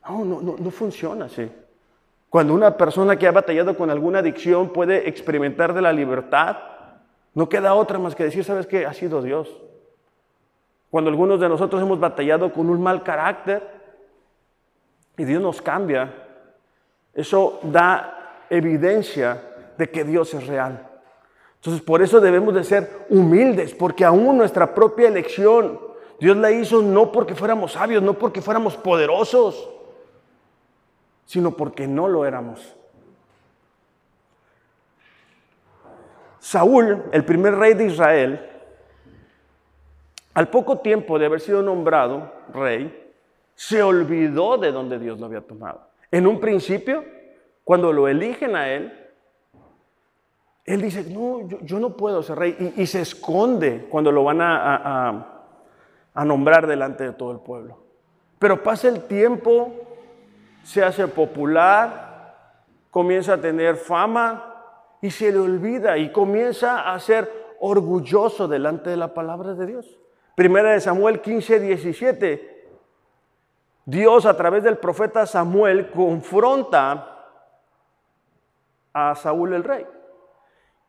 No, 0.09 0.23
no, 0.23 0.55
no, 0.57 0.71
funciona 0.71 1.25
así. 1.25 1.51
Cuando 2.29 2.53
una 2.53 2.77
persona 2.77 3.17
que 3.17 3.27
ha 3.27 3.31
batallado 3.31 3.75
con 3.75 3.89
alguna 3.89 4.19
adicción 4.19 4.69
puede 4.69 5.09
experimentar 5.09 5.73
de 5.73 5.81
la 5.81 5.91
libertad, 5.91 6.57
no 7.33 7.49
queda 7.49 7.73
otra 7.73 7.99
más 7.99 8.15
que 8.15 8.23
decir, 8.23 8.43
¿sabes 8.43 8.67
qué? 8.67 8.85
Ha 8.85 8.93
sido 8.93 9.21
Dios. 9.21 9.49
Cuando 10.89 11.09
algunos 11.09 11.39
de 11.39 11.49
nosotros 11.49 11.81
hemos 11.81 11.99
batallado 11.99 12.53
con 12.53 12.69
un 12.69 12.81
mal 12.81 13.03
carácter 13.03 13.67
y 15.17 15.25
Dios 15.25 15.41
nos 15.41 15.61
cambia, 15.61 16.13
eso 17.13 17.59
da 17.63 18.45
evidencia 18.49 19.41
de 19.77 19.89
que 19.89 20.03
Dios 20.03 20.33
es 20.33 20.47
real. 20.47 20.87
Entonces, 21.55 21.81
por 21.81 22.01
eso 22.01 22.21
debemos 22.21 22.53
de 22.53 22.63
ser 22.63 23.05
humildes, 23.09 23.73
porque 23.73 24.05
aún 24.05 24.37
nuestra 24.37 24.73
propia 24.73 25.07
elección, 25.07 25.79
Dios 26.19 26.37
la 26.37 26.51
hizo 26.51 26.81
no 26.81 27.11
porque 27.11 27.35
fuéramos 27.35 27.73
sabios, 27.73 28.01
no 28.01 28.13
porque 28.13 28.41
fuéramos 28.41 28.77
poderosos, 28.77 29.69
sino 31.27 31.51
porque 31.51 31.85
no 31.85 32.07
lo 32.07 32.25
éramos. 32.25 32.75
Saúl, 36.39 37.03
el 37.11 37.25
primer 37.25 37.55
rey 37.55 37.73
de 37.73 37.87
Israel, 37.87 38.49
al 40.33 40.47
poco 40.49 40.79
tiempo 40.79 41.19
de 41.19 41.25
haber 41.25 41.41
sido 41.41 41.61
nombrado 41.61 42.31
rey, 42.53 43.11
se 43.53 43.83
olvidó 43.83 44.57
de 44.57 44.71
donde 44.71 44.97
Dios 44.97 45.19
lo 45.19 45.25
había 45.25 45.41
tomado. 45.41 45.81
En 46.09 46.25
un 46.25 46.39
principio, 46.39 47.03
cuando 47.65 47.91
lo 47.91 48.07
eligen 48.07 48.55
a 48.55 48.69
él, 48.69 48.93
él 50.63 50.81
dice, 50.81 51.03
no, 51.09 51.45
yo, 51.61 51.79
no 51.79 51.97
puedo 51.97 52.23
ser 52.23 52.37
rey, 52.37 52.73
y, 52.77 52.85
se 52.87 53.01
esconde 53.01 53.87
cuando 53.89 54.11
lo 54.11 54.23
van 54.23 54.39
a, 54.41 55.41
a 56.13 56.25
nombrar 56.25 56.67
delante 56.67 57.03
de 57.03 57.11
todo 57.11 57.31
el 57.31 57.39
pueblo. 57.39 57.79
Pero 58.39 58.63
pasa 58.63 58.87
el 58.87 59.03
tiempo, 59.07 59.86
se 60.67 60.83
hace 60.83 61.07
popular, 61.07 62.35
comienza 62.91 63.35
a 63.35 63.37
tener 63.41 63.77
fama 63.77 64.53
y 65.01 65.09
se 65.09 65.31
le 65.31 65.39
olvida 65.39 65.97
y 65.97 66.11
comienza 66.11 66.91
a 66.91 66.99
ser 66.99 67.55
orgulloso 67.61 68.49
delante 68.49 68.89
de 68.89 68.97
la 68.97 69.13
palabra 69.13 69.53
de 69.53 69.65
Dios. 69.65 69.97
Primera 70.35 70.71
de 70.71 70.81
Samuel 70.81 71.21
15, 71.21 71.61
17. 71.61 72.69
Dios 73.85 74.25
a 74.25 74.35
través 74.35 74.61
del 74.61 74.77
profeta 74.77 75.25
Samuel 75.25 75.89
confronta 75.89 77.15
a 78.91 79.15
Saúl 79.15 79.53
el 79.53 79.63
rey. 79.63 79.87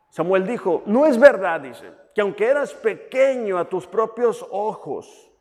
Samuel 0.09 0.45
dijo, 0.45 0.83
no 0.87 1.05
es 1.05 1.17
verdad, 1.17 1.61
dice, 1.61 1.89
que 2.13 2.19
aunque 2.19 2.47
eras 2.47 2.73
pequeño 2.73 3.57
a 3.57 3.69
tus 3.69 3.87
propios 3.87 4.45
ojos, 4.51 5.31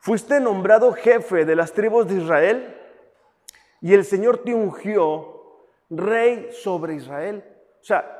fuiste 0.00 0.40
nombrado 0.40 0.92
jefe 0.92 1.46
de 1.46 1.56
las 1.56 1.72
tribus 1.72 2.06
de 2.06 2.16
Israel 2.16 2.76
y 3.80 3.94
el 3.94 4.04
Señor 4.04 4.38
te 4.38 4.54
ungió 4.54 5.40
rey 5.88 6.50
sobre 6.52 6.94
Israel. 6.94 7.44
O 7.80 7.84
sea, 7.84 8.16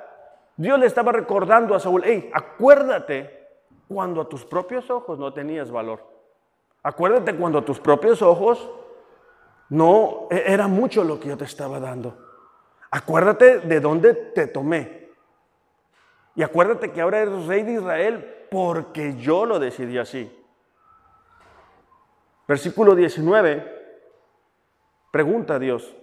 Dios 0.56 0.78
le 0.78 0.86
estaba 0.86 1.12
recordando 1.12 1.74
a 1.74 1.80
Saúl, 1.80 2.02
hey, 2.04 2.30
acuérdate 2.32 3.48
cuando 3.88 4.20
a 4.20 4.28
tus 4.28 4.44
propios 4.44 4.90
ojos 4.90 5.18
no 5.18 5.32
tenías 5.32 5.70
valor. 5.70 6.02
Acuérdate 6.82 7.36
cuando 7.36 7.58
a 7.58 7.64
tus 7.64 7.78
propios 7.78 8.22
ojos 8.22 8.70
no 9.68 10.28
e, 10.30 10.44
era 10.46 10.66
mucho 10.66 11.04
lo 11.04 11.20
que 11.20 11.28
yo 11.28 11.36
te 11.36 11.44
estaba 11.44 11.78
dando. 11.78 12.16
Acuérdate 12.90 13.60
de 13.60 13.80
dónde 13.80 14.14
te 14.14 14.46
tomé. 14.46 15.10
Y 16.34 16.42
acuérdate 16.42 16.90
que 16.90 17.00
ahora 17.00 17.20
eres 17.20 17.46
rey 17.46 17.62
de 17.62 17.72
Israel 17.74 18.46
porque 18.50 19.16
yo 19.16 19.44
lo 19.44 19.58
decidí 19.58 19.98
así. 19.98 20.34
Versículo 22.48 22.94
19 22.94 23.79
Pregunta 25.10 25.54
a 25.54 25.58
Dios, 25.58 25.94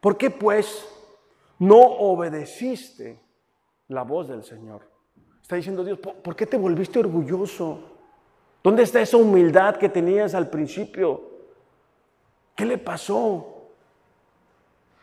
¿por 0.00 0.16
qué 0.16 0.30
pues 0.30 0.88
no 1.58 1.78
obedeciste 1.78 3.20
la 3.88 4.02
voz 4.02 4.28
del 4.28 4.44
Señor? 4.44 4.82
Está 5.42 5.56
diciendo 5.56 5.84
Dios, 5.84 5.98
¿por 5.98 6.34
qué 6.34 6.46
te 6.46 6.56
volviste 6.56 6.98
orgulloso? 6.98 7.80
¿Dónde 8.62 8.82
está 8.82 9.00
esa 9.00 9.16
humildad 9.16 9.76
que 9.76 9.88
tenías 9.88 10.34
al 10.34 10.50
principio? 10.50 11.22
¿Qué 12.56 12.64
le 12.64 12.78
pasó? 12.78 13.56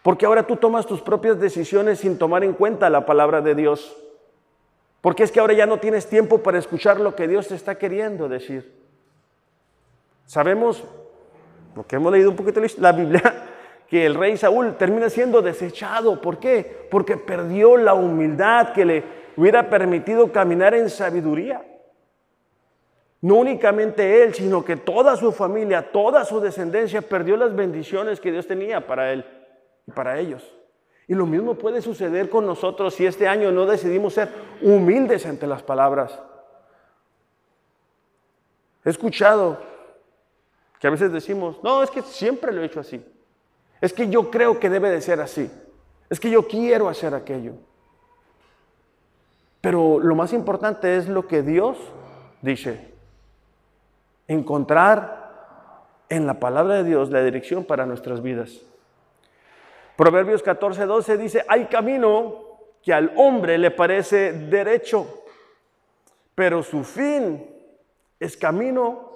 Porque 0.01 0.25
ahora 0.25 0.45
tú 0.45 0.57
tomas 0.57 0.85
tus 0.85 1.01
propias 1.01 1.39
decisiones 1.39 1.99
sin 1.99 2.17
tomar 2.17 2.43
en 2.43 2.53
cuenta 2.53 2.89
la 2.89 3.05
palabra 3.05 3.39
de 3.39 3.55
Dios. 3.55 3.95
Porque 4.99 5.23
es 5.23 5.31
que 5.31 5.39
ahora 5.39 5.53
ya 5.53 5.65
no 5.65 5.79
tienes 5.79 6.07
tiempo 6.09 6.39
para 6.43 6.59
escuchar 6.59 6.99
lo 6.99 7.15
que 7.15 7.27
Dios 7.27 7.47
te 7.47 7.55
está 7.55 7.77
queriendo 7.77 8.27
decir. 8.27 8.83
Sabemos 10.25 10.83
porque 11.73 11.95
hemos 11.95 12.11
leído 12.11 12.29
un 12.29 12.35
poquito 12.35 12.61
la 12.77 12.91
Biblia, 12.91 13.21
que 13.89 14.05
el 14.05 14.15
rey 14.15 14.37
Saúl 14.37 14.75
termina 14.77 15.09
siendo 15.09 15.41
desechado. 15.41 16.21
¿Por 16.21 16.39
qué? 16.39 16.87
Porque 16.89 17.17
perdió 17.17 17.77
la 17.77 17.93
humildad 17.93 18.73
que 18.73 18.85
le 18.85 19.03
hubiera 19.35 19.69
permitido 19.69 20.31
caminar 20.31 20.73
en 20.73 20.89
sabiduría. 20.89 21.63
No 23.21 23.35
únicamente 23.35 24.23
él, 24.23 24.33
sino 24.33 24.65
que 24.65 24.75
toda 24.75 25.15
su 25.15 25.31
familia, 25.31 25.91
toda 25.91 26.25
su 26.25 26.41
descendencia 26.41 27.01
perdió 27.01 27.37
las 27.37 27.55
bendiciones 27.55 28.19
que 28.19 28.31
Dios 28.31 28.47
tenía 28.47 28.85
para 28.85 29.13
él 29.13 29.25
y 29.87 29.91
para 29.91 30.19
ellos. 30.19 30.53
Y 31.07 31.15
lo 31.15 31.25
mismo 31.25 31.55
puede 31.55 31.81
suceder 31.81 32.29
con 32.29 32.45
nosotros 32.45 32.93
si 32.93 33.05
este 33.05 33.27
año 33.27 33.51
no 33.51 33.65
decidimos 33.65 34.13
ser 34.13 34.29
humildes 34.61 35.25
ante 35.25 35.47
las 35.47 35.63
palabras. 35.63 36.19
He 38.83 38.89
escuchado 38.89 39.72
que 40.83 40.87
a 40.87 40.91
veces 40.91 41.13
decimos, 41.13 41.63
no, 41.63 41.81
es 41.81 41.89
que 41.89 42.01
siempre 42.01 42.51
lo 42.51 42.61
he 42.61 42.65
hecho 42.65 42.81
así. 42.81 43.01
Es 43.79 43.93
que 43.93 44.09
yo 44.09 44.29
creo 44.29 44.59
que 44.59 44.69
debe 44.69 44.89
de 44.89 44.99
ser 44.99 45.21
así. 45.21 45.49
Es 46.09 46.19
que 46.19 46.29
yo 46.29 46.45
quiero 46.45 46.89
hacer 46.89 47.15
aquello. 47.15 47.53
Pero 49.61 50.01
lo 50.01 50.13
más 50.13 50.33
importante 50.33 50.97
es 50.97 51.07
lo 51.07 51.25
que 51.25 51.41
Dios 51.41 51.77
dice. 52.41 52.91
Encontrar 54.27 55.85
en 56.09 56.27
la 56.27 56.41
palabra 56.41 56.73
de 56.73 56.83
Dios 56.83 57.09
la 57.11 57.23
dirección 57.23 57.63
para 57.63 57.85
nuestras 57.85 58.21
vidas. 58.21 58.51
Proverbios 59.95 60.43
14, 60.43 60.85
12 60.85 61.17
dice, 61.17 61.45
hay 61.47 61.67
camino 61.67 62.43
que 62.81 62.91
al 62.91 63.13
hombre 63.15 63.57
le 63.57 63.71
parece 63.71 64.33
derecho, 64.33 65.23
pero 66.35 66.61
su 66.61 66.83
fin 66.83 67.49
es 68.19 68.35
camino 68.35 69.12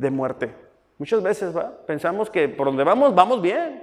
de 0.00 0.10
muerte. 0.10 0.54
Muchas 0.98 1.22
veces 1.22 1.54
pensamos 1.86 2.30
que 2.30 2.48
por 2.48 2.66
donde 2.66 2.84
vamos, 2.84 3.14
vamos 3.14 3.40
bien. 3.40 3.82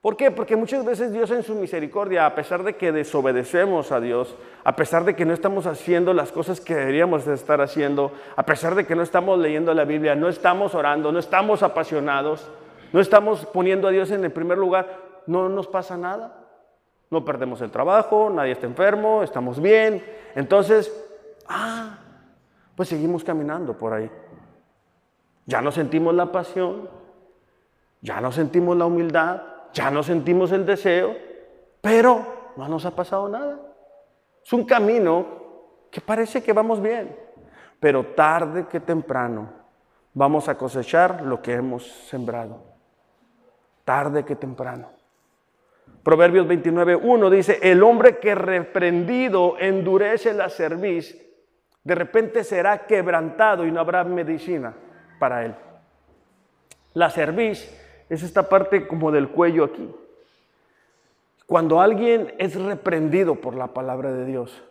¿Por 0.00 0.16
qué? 0.16 0.30
Porque 0.30 0.56
muchas 0.56 0.84
veces 0.84 1.12
Dios 1.12 1.30
en 1.30 1.42
su 1.42 1.54
misericordia, 1.54 2.26
a 2.26 2.34
pesar 2.34 2.64
de 2.64 2.74
que 2.74 2.90
desobedecemos 2.90 3.92
a 3.92 4.00
Dios, 4.00 4.34
a 4.64 4.74
pesar 4.74 5.04
de 5.04 5.14
que 5.14 5.24
no 5.24 5.32
estamos 5.32 5.66
haciendo 5.66 6.12
las 6.12 6.32
cosas 6.32 6.60
que 6.60 6.74
deberíamos 6.74 7.26
estar 7.26 7.60
haciendo, 7.60 8.12
a 8.34 8.44
pesar 8.44 8.74
de 8.74 8.84
que 8.84 8.96
no 8.96 9.02
estamos 9.02 9.38
leyendo 9.38 9.72
la 9.74 9.84
Biblia, 9.84 10.16
no 10.16 10.28
estamos 10.28 10.74
orando, 10.74 11.12
no 11.12 11.18
estamos 11.18 11.62
apasionados, 11.62 12.50
no 12.92 13.00
estamos 13.00 13.46
poniendo 13.46 13.86
a 13.88 13.92
Dios 13.92 14.10
en 14.10 14.24
el 14.24 14.32
primer 14.32 14.58
lugar, 14.58 14.98
no 15.26 15.48
nos 15.48 15.68
pasa 15.68 15.96
nada. 15.96 16.40
No 17.10 17.24
perdemos 17.24 17.60
el 17.60 17.70
trabajo, 17.70 18.30
nadie 18.30 18.52
está 18.52 18.66
enfermo, 18.66 19.22
estamos 19.22 19.60
bien. 19.60 20.02
Entonces, 20.34 20.90
ah, 21.46 21.98
pues 22.74 22.88
seguimos 22.88 23.22
caminando 23.22 23.76
por 23.76 23.92
ahí. 23.92 24.10
Ya 25.46 25.60
no 25.60 25.72
sentimos 25.72 26.14
la 26.14 26.30
pasión, 26.30 26.88
ya 28.00 28.20
no 28.20 28.32
sentimos 28.32 28.76
la 28.76 28.86
humildad, 28.86 29.42
ya 29.72 29.90
no 29.90 30.02
sentimos 30.02 30.52
el 30.52 30.64
deseo, 30.64 31.16
pero 31.80 32.52
no 32.56 32.68
nos 32.68 32.84
ha 32.84 32.94
pasado 32.94 33.28
nada. 33.28 33.58
Es 34.44 34.52
un 34.52 34.64
camino 34.64 35.26
que 35.90 36.00
parece 36.00 36.42
que 36.42 36.52
vamos 36.52 36.80
bien, 36.80 37.16
pero 37.80 38.06
tarde 38.06 38.66
que 38.66 38.80
temprano 38.80 39.50
vamos 40.14 40.48
a 40.48 40.56
cosechar 40.56 41.22
lo 41.22 41.42
que 41.42 41.54
hemos 41.54 41.86
sembrado. 41.86 42.62
Tarde 43.84 44.24
que 44.24 44.36
temprano. 44.36 44.90
Proverbios 46.04 46.46
29.1 46.46 47.30
dice, 47.30 47.58
el 47.62 47.82
hombre 47.82 48.18
que 48.18 48.34
reprendido 48.34 49.56
endurece 49.58 50.32
la 50.34 50.48
cerviz, 50.48 51.16
de 51.82 51.94
repente 51.94 52.44
será 52.44 52.86
quebrantado 52.86 53.66
y 53.66 53.72
no 53.72 53.80
habrá 53.80 54.04
medicina 54.04 54.74
para 55.22 55.44
él. 55.44 55.54
La 56.94 57.08
cerviz 57.08 57.72
es 58.08 58.24
esta 58.24 58.48
parte 58.48 58.88
como 58.88 59.12
del 59.12 59.28
cuello 59.28 59.62
aquí. 59.62 59.88
Cuando 61.46 61.80
alguien 61.80 62.34
es 62.38 62.60
reprendido 62.60 63.36
por 63.36 63.54
la 63.54 63.68
palabra 63.68 64.10
de 64.10 64.26
Dios, 64.26 64.64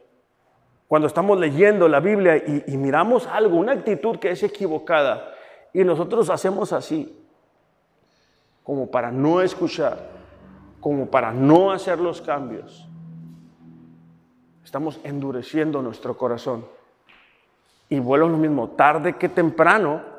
cuando 0.89 1.07
estamos 1.07 1.39
leyendo 1.39 1.87
la 1.87 2.01
Biblia 2.01 2.35
y, 2.35 2.75
miramos 2.75 3.27
algo, 3.27 3.55
una 3.55 3.71
actitud 3.71 4.19
que 4.19 4.31
es 4.31 4.43
equivocada, 4.43 5.33
y 5.71 5.85
nosotros 5.85 6.29
hacemos 6.29 6.73
así, 6.73 7.17
como 8.61 8.91
para 8.91 9.09
no 9.09 9.39
escuchar, 9.41 9.99
como 10.81 11.05
para 11.05 11.31
no 11.31 11.71
hacer 11.71 11.97
los 11.97 12.21
cambios, 12.21 12.89
estamos 14.65 14.99
endureciendo 15.05 15.81
nuestro 15.81 16.17
corazón. 16.17 16.65
Y 17.87 17.99
vuelvo 17.99 18.27
lo 18.27 18.37
mismo, 18.37 18.71
tarde 18.71 19.13
que 19.13 19.29
temprano, 19.29 20.11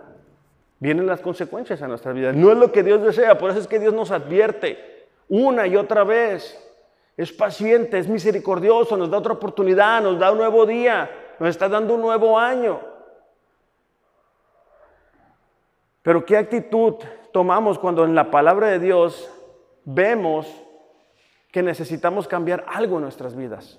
vienen 0.83 1.07
las 1.07 1.21
consecuencias 1.21 1.81
a 1.81 1.87
nuestra 1.87 2.12
vida. 2.12 2.33
No 2.33 2.51
es 2.51 2.59
lo 2.59 2.73
que 2.73 2.83
Dios 2.83 3.01
desea, 3.01 3.38
por 3.38 3.51
eso 3.51 3.61
es 3.61 3.68
que 3.68 3.79
Dios 3.79 3.95
nos 3.95 4.11
advierte 4.11 5.07
una 5.29 5.64
y 5.68 5.77
otra 5.77 6.03
vez. 6.03 6.59
Es 7.16 7.33
paciente, 7.33 8.01
es 8.01 8.09
misericordioso, 8.09 8.97
nos 8.97 9.09
da 9.09 9.18
otra 9.18 9.35
oportunidad, 9.35 10.03
nos 10.03 10.18
da 10.18 10.33
un 10.33 10.38
nuevo 10.38 10.66
día, 10.66 11.09
nos 11.38 11.51
está 11.51 11.68
dando 11.68 11.95
un 11.95 12.01
nuevo 12.01 12.37
año. 12.37 12.81
Pero 16.03 16.27
¿qué 16.27 16.37
actitud 16.37 16.95
tomamos 17.33 17.79
cuando 17.79 18.05
en 18.05 18.16
la 18.16 18.33
palabra 18.33 18.66
de 18.66 18.81
Dios 18.81 19.31
vemos 19.85 20.53
que 21.53 21.62
necesitamos 21.62 22.27
cambiar 22.27 22.64
algo 22.66 22.97
en 22.97 23.03
nuestras 23.03 23.37
vidas? 23.37 23.79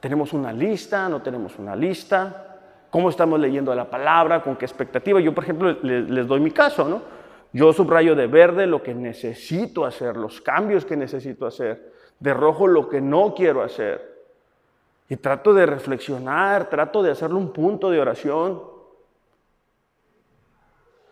¿Tenemos 0.00 0.32
una 0.32 0.52
lista? 0.52 1.08
¿No 1.08 1.22
tenemos 1.22 1.56
una 1.56 1.76
lista? 1.76 2.55
Cómo 2.90 3.10
estamos 3.10 3.38
leyendo 3.40 3.74
la 3.74 3.88
palabra, 3.88 4.42
con 4.42 4.56
qué 4.56 4.64
expectativa. 4.64 5.20
Yo, 5.20 5.34
por 5.34 5.44
ejemplo, 5.44 5.76
les, 5.82 6.26
doy 6.26 6.40
mi 6.40 6.50
caso, 6.50 6.88
¿no? 6.88 7.02
Yo 7.52 7.72
subrayo 7.72 8.14
de 8.14 8.26
verde 8.26 8.66
lo 8.66 8.82
que 8.82 8.94
necesito 8.94 9.84
hacer, 9.84 10.16
los 10.16 10.40
cambios 10.40 10.84
que 10.84 10.96
necesito 10.96 11.46
hacer, 11.46 11.92
de 12.18 12.34
rojo 12.34 12.66
lo 12.66 12.88
que 12.88 13.00
no 13.00 13.34
quiero 13.34 13.62
hacer. 13.62 14.16
Y 15.08 15.16
trato 15.16 15.54
de 15.54 15.66
reflexionar, 15.66 16.68
trato 16.68 17.02
de 17.02 17.12
hacerle 17.12 17.36
un 17.36 17.52
punto 17.52 17.90
de 17.90 18.00
oración. 18.00 18.62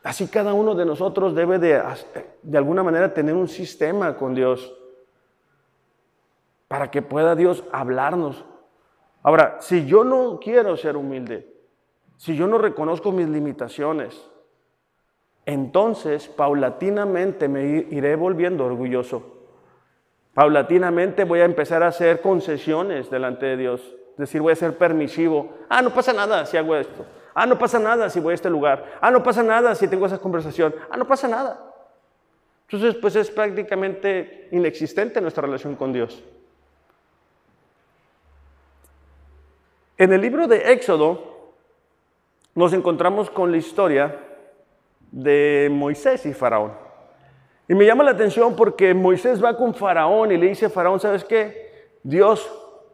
Así 0.02 0.28
cada 0.28 0.52
uno 0.52 0.74
de 0.74 0.84
nosotros 0.84 1.34
debe 1.34 1.58
de, 1.58 1.82
de 2.42 2.58
alguna 2.58 2.82
manera 2.82 3.14
tener 3.14 3.34
un 3.34 3.48
sistema 3.48 4.16
con 4.16 4.34
Dios 4.34 4.74
para 6.68 6.90
que 6.90 7.00
pueda 7.00 7.34
Dios 7.36 7.64
hablarnos. 7.72 8.44
Ahora, 9.22 9.58
si 9.60 9.86
yo 9.86 10.04
no 10.04 10.38
quiero 10.40 10.76
ser 10.76 10.96
humilde, 10.96 11.53
si 12.16 12.36
yo 12.36 12.46
no 12.46 12.58
reconozco 12.58 13.12
mis 13.12 13.28
limitaciones, 13.28 14.30
entonces 15.46 16.28
paulatinamente 16.28 17.48
me 17.48 17.64
iré 17.64 18.16
volviendo 18.16 18.64
orgulloso. 18.64 19.34
Paulatinamente 20.32 21.24
voy 21.24 21.40
a 21.40 21.44
empezar 21.44 21.82
a 21.82 21.88
hacer 21.88 22.20
concesiones 22.20 23.10
delante 23.10 23.46
de 23.46 23.56
Dios. 23.56 23.80
Es 24.12 24.18
decir, 24.18 24.40
voy 24.40 24.52
a 24.52 24.56
ser 24.56 24.76
permisivo. 24.76 25.52
Ah, 25.68 25.82
no 25.82 25.92
pasa 25.92 26.12
nada 26.12 26.46
si 26.46 26.56
hago 26.56 26.74
esto. 26.76 27.04
Ah, 27.34 27.46
no 27.46 27.58
pasa 27.58 27.78
nada 27.78 28.08
si 28.08 28.20
voy 28.20 28.32
a 28.32 28.34
este 28.34 28.50
lugar. 28.50 28.98
Ah, 29.00 29.10
no 29.10 29.22
pasa 29.22 29.42
nada 29.42 29.74
si 29.74 29.88
tengo 29.88 30.06
esa 30.06 30.18
conversación. 30.18 30.74
Ah, 30.90 30.96
no 30.96 31.06
pasa 31.06 31.28
nada. 31.28 31.72
Entonces, 32.68 32.94
pues 33.00 33.14
es 33.16 33.30
prácticamente 33.30 34.48
inexistente 34.50 35.20
nuestra 35.20 35.42
relación 35.42 35.76
con 35.76 35.92
Dios. 35.92 36.22
En 39.98 40.12
el 40.12 40.20
libro 40.20 40.48
de 40.48 40.72
Éxodo, 40.72 41.33
nos 42.54 42.72
encontramos 42.72 43.30
con 43.30 43.50
la 43.50 43.56
historia 43.56 44.18
de 45.10 45.68
Moisés 45.70 46.24
y 46.26 46.34
Faraón. 46.34 46.72
Y 47.68 47.74
me 47.74 47.86
llama 47.86 48.04
la 48.04 48.10
atención 48.10 48.54
porque 48.56 48.92
Moisés 48.94 49.42
va 49.42 49.56
con 49.56 49.74
Faraón 49.74 50.32
y 50.32 50.36
le 50.36 50.48
dice 50.48 50.66
a 50.66 50.70
Faraón, 50.70 51.00
¿sabes 51.00 51.24
qué? 51.24 51.88
Dios 52.02 52.50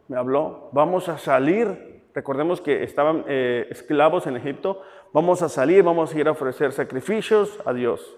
me 0.07 0.17
habló, 0.17 0.69
vamos 0.71 1.09
a 1.09 1.17
salir. 1.17 2.01
Recordemos 2.13 2.61
que 2.61 2.83
estaban 2.83 3.25
eh, 3.27 3.67
esclavos 3.69 4.27
en 4.27 4.37
Egipto. 4.37 4.81
Vamos 5.13 5.41
a 5.41 5.49
salir, 5.49 5.83
vamos 5.83 6.13
a 6.13 6.19
ir 6.19 6.27
a 6.27 6.31
ofrecer 6.31 6.71
sacrificios 6.71 7.59
a 7.65 7.73
Dios. 7.73 8.17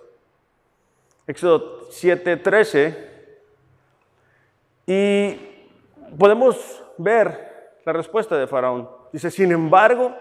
Éxodo 1.28 1.90
7:13. 1.90 2.96
Y 4.86 5.38
podemos 6.18 6.84
ver 6.98 7.80
la 7.86 7.94
respuesta 7.94 8.38
de 8.38 8.48
Faraón. 8.48 8.90
Dice, 9.12 9.32
sin 9.32 9.52
embargo, 9.52 10.16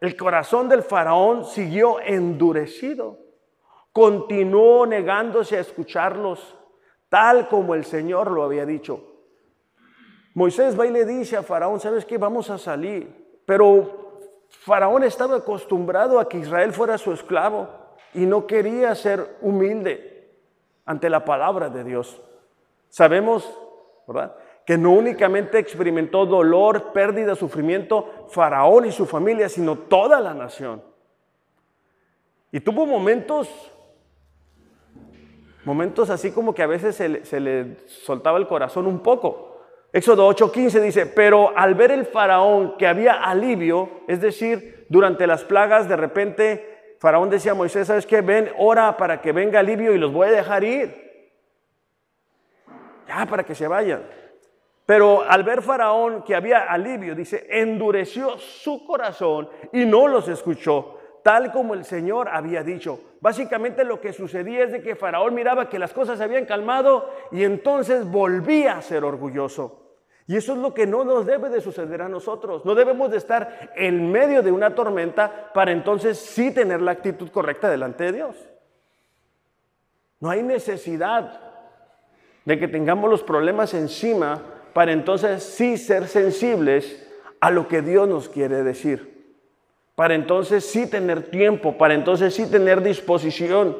el 0.00 0.16
corazón 0.16 0.68
del 0.68 0.82
faraón 0.82 1.44
siguió 1.44 2.00
endurecido. 2.00 3.18
Continuó 3.92 4.86
negándose 4.86 5.56
a 5.56 5.60
escucharlos, 5.60 6.56
tal 7.08 7.48
como 7.48 7.74
el 7.74 7.84
Señor 7.84 8.30
lo 8.30 8.42
había 8.42 8.66
dicho. 8.66 9.00
Moisés 10.34 10.78
va 10.78 10.86
y 10.86 10.90
le 10.90 11.06
dice 11.06 11.38
a 11.38 11.42
Faraón, 11.42 11.80
¿sabes 11.80 12.04
qué? 12.04 12.18
Vamos 12.18 12.50
a 12.50 12.58
salir. 12.58 13.40
Pero 13.46 14.18
Faraón 14.50 15.02
estaba 15.02 15.36
acostumbrado 15.36 16.20
a 16.20 16.28
que 16.28 16.36
Israel 16.36 16.74
fuera 16.74 16.98
su 16.98 17.10
esclavo 17.12 17.68
y 18.12 18.26
no 18.26 18.46
quería 18.46 18.94
ser 18.94 19.38
humilde 19.40 20.30
ante 20.84 21.08
la 21.08 21.24
palabra 21.24 21.70
de 21.70 21.84
Dios. 21.84 22.20
Sabemos, 22.90 23.50
¿verdad? 24.06 24.36
Que 24.66 24.76
no 24.76 24.90
únicamente 24.90 25.60
experimentó 25.60 26.26
dolor, 26.26 26.92
pérdida, 26.92 27.36
sufrimiento, 27.36 28.26
Faraón 28.28 28.84
y 28.86 28.92
su 28.92 29.06
familia, 29.06 29.48
sino 29.48 29.78
toda 29.78 30.20
la 30.20 30.34
nación. 30.34 30.82
Y 32.50 32.58
tuvo 32.58 32.84
momentos, 32.84 33.48
momentos 35.64 36.10
así 36.10 36.32
como 36.32 36.52
que 36.52 36.64
a 36.64 36.66
veces 36.66 36.96
se 36.96 37.40
le, 37.40 37.76
soltaba 37.86 38.38
el 38.38 38.48
corazón 38.48 38.88
un 38.88 38.98
poco. 39.00 39.60
Éxodo 39.92 40.28
8:15 40.28 40.80
dice, 40.80 41.06
pero 41.06 41.56
al 41.56 41.76
ver 41.76 41.92
el 41.92 42.04
faraón 42.04 42.76
que 42.76 42.88
había 42.88 43.22
alivio, 43.22 43.88
es 44.08 44.20
decir, 44.20 44.84
durante 44.88 45.28
las 45.28 45.44
plagas, 45.44 45.88
de 45.88 45.96
repente 45.96 46.96
faraón 46.98 47.30
decía 47.30 47.52
a 47.52 47.54
Moisés, 47.54 47.86
¿sabes 47.86 48.04
qué? 48.04 48.20
Ven, 48.20 48.50
ora 48.58 48.96
para 48.96 49.20
que 49.20 49.30
venga 49.30 49.60
alivio 49.60 49.94
y 49.94 49.98
los 49.98 50.12
voy 50.12 50.26
a 50.26 50.32
dejar 50.32 50.64
ir. 50.64 51.06
Ya, 53.06 53.24
para 53.26 53.44
que 53.44 53.54
se 53.54 53.68
vayan. 53.68 54.25
Pero 54.86 55.24
al 55.28 55.42
ver 55.42 55.62
Faraón 55.62 56.22
que 56.22 56.36
había 56.36 56.60
alivio, 56.60 57.16
dice, 57.16 57.44
endureció 57.50 58.38
su 58.38 58.86
corazón 58.86 59.48
y 59.72 59.84
no 59.84 60.06
los 60.06 60.28
escuchó, 60.28 60.98
tal 61.24 61.50
como 61.50 61.74
el 61.74 61.84
Señor 61.84 62.28
había 62.28 62.62
dicho. 62.62 63.00
Básicamente 63.20 63.82
lo 63.82 64.00
que 64.00 64.12
sucedía 64.12 64.62
es 64.62 64.70
de 64.70 64.82
que 64.82 64.94
Faraón 64.94 65.34
miraba 65.34 65.68
que 65.68 65.80
las 65.80 65.92
cosas 65.92 66.18
se 66.18 66.24
habían 66.24 66.44
calmado 66.44 67.10
y 67.32 67.42
entonces 67.42 68.08
volvía 68.08 68.78
a 68.78 68.82
ser 68.82 69.04
orgulloso. 69.04 69.82
Y 70.28 70.36
eso 70.36 70.52
es 70.52 70.58
lo 70.58 70.72
que 70.72 70.86
no 70.86 71.04
nos 71.04 71.26
debe 71.26 71.48
de 71.48 71.60
suceder 71.60 72.02
a 72.02 72.08
nosotros. 72.08 72.64
No 72.64 72.76
debemos 72.76 73.10
de 73.10 73.16
estar 73.16 73.72
en 73.74 74.10
medio 74.12 74.42
de 74.42 74.52
una 74.52 74.74
tormenta 74.74 75.52
para 75.52 75.72
entonces 75.72 76.16
sí 76.18 76.52
tener 76.52 76.80
la 76.80 76.92
actitud 76.92 77.28
correcta 77.30 77.68
delante 77.68 78.04
de 78.04 78.12
Dios. 78.12 78.36
No 80.20 80.30
hay 80.30 80.44
necesidad 80.44 81.40
de 82.44 82.58
que 82.58 82.68
tengamos 82.68 83.10
los 83.10 83.22
problemas 83.24 83.74
encima 83.74 84.55
para 84.76 84.92
entonces 84.92 85.42
sí 85.42 85.78
ser 85.78 86.06
sensibles 86.06 87.02
a 87.40 87.50
lo 87.50 87.66
que 87.66 87.80
Dios 87.80 88.06
nos 88.06 88.28
quiere 88.28 88.62
decir. 88.62 89.34
Para 89.94 90.14
entonces 90.14 90.66
sí 90.66 90.86
tener 90.86 91.30
tiempo, 91.30 91.78
para 91.78 91.94
entonces 91.94 92.34
sí 92.34 92.44
tener 92.50 92.82
disposición, 92.82 93.74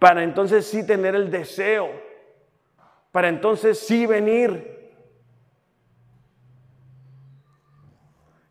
para 0.00 0.24
entonces 0.24 0.66
sí 0.66 0.84
tener 0.84 1.14
el 1.14 1.30
deseo, 1.30 1.88
para 3.12 3.28
entonces 3.28 3.78
sí 3.78 4.06
venir. 4.06 4.92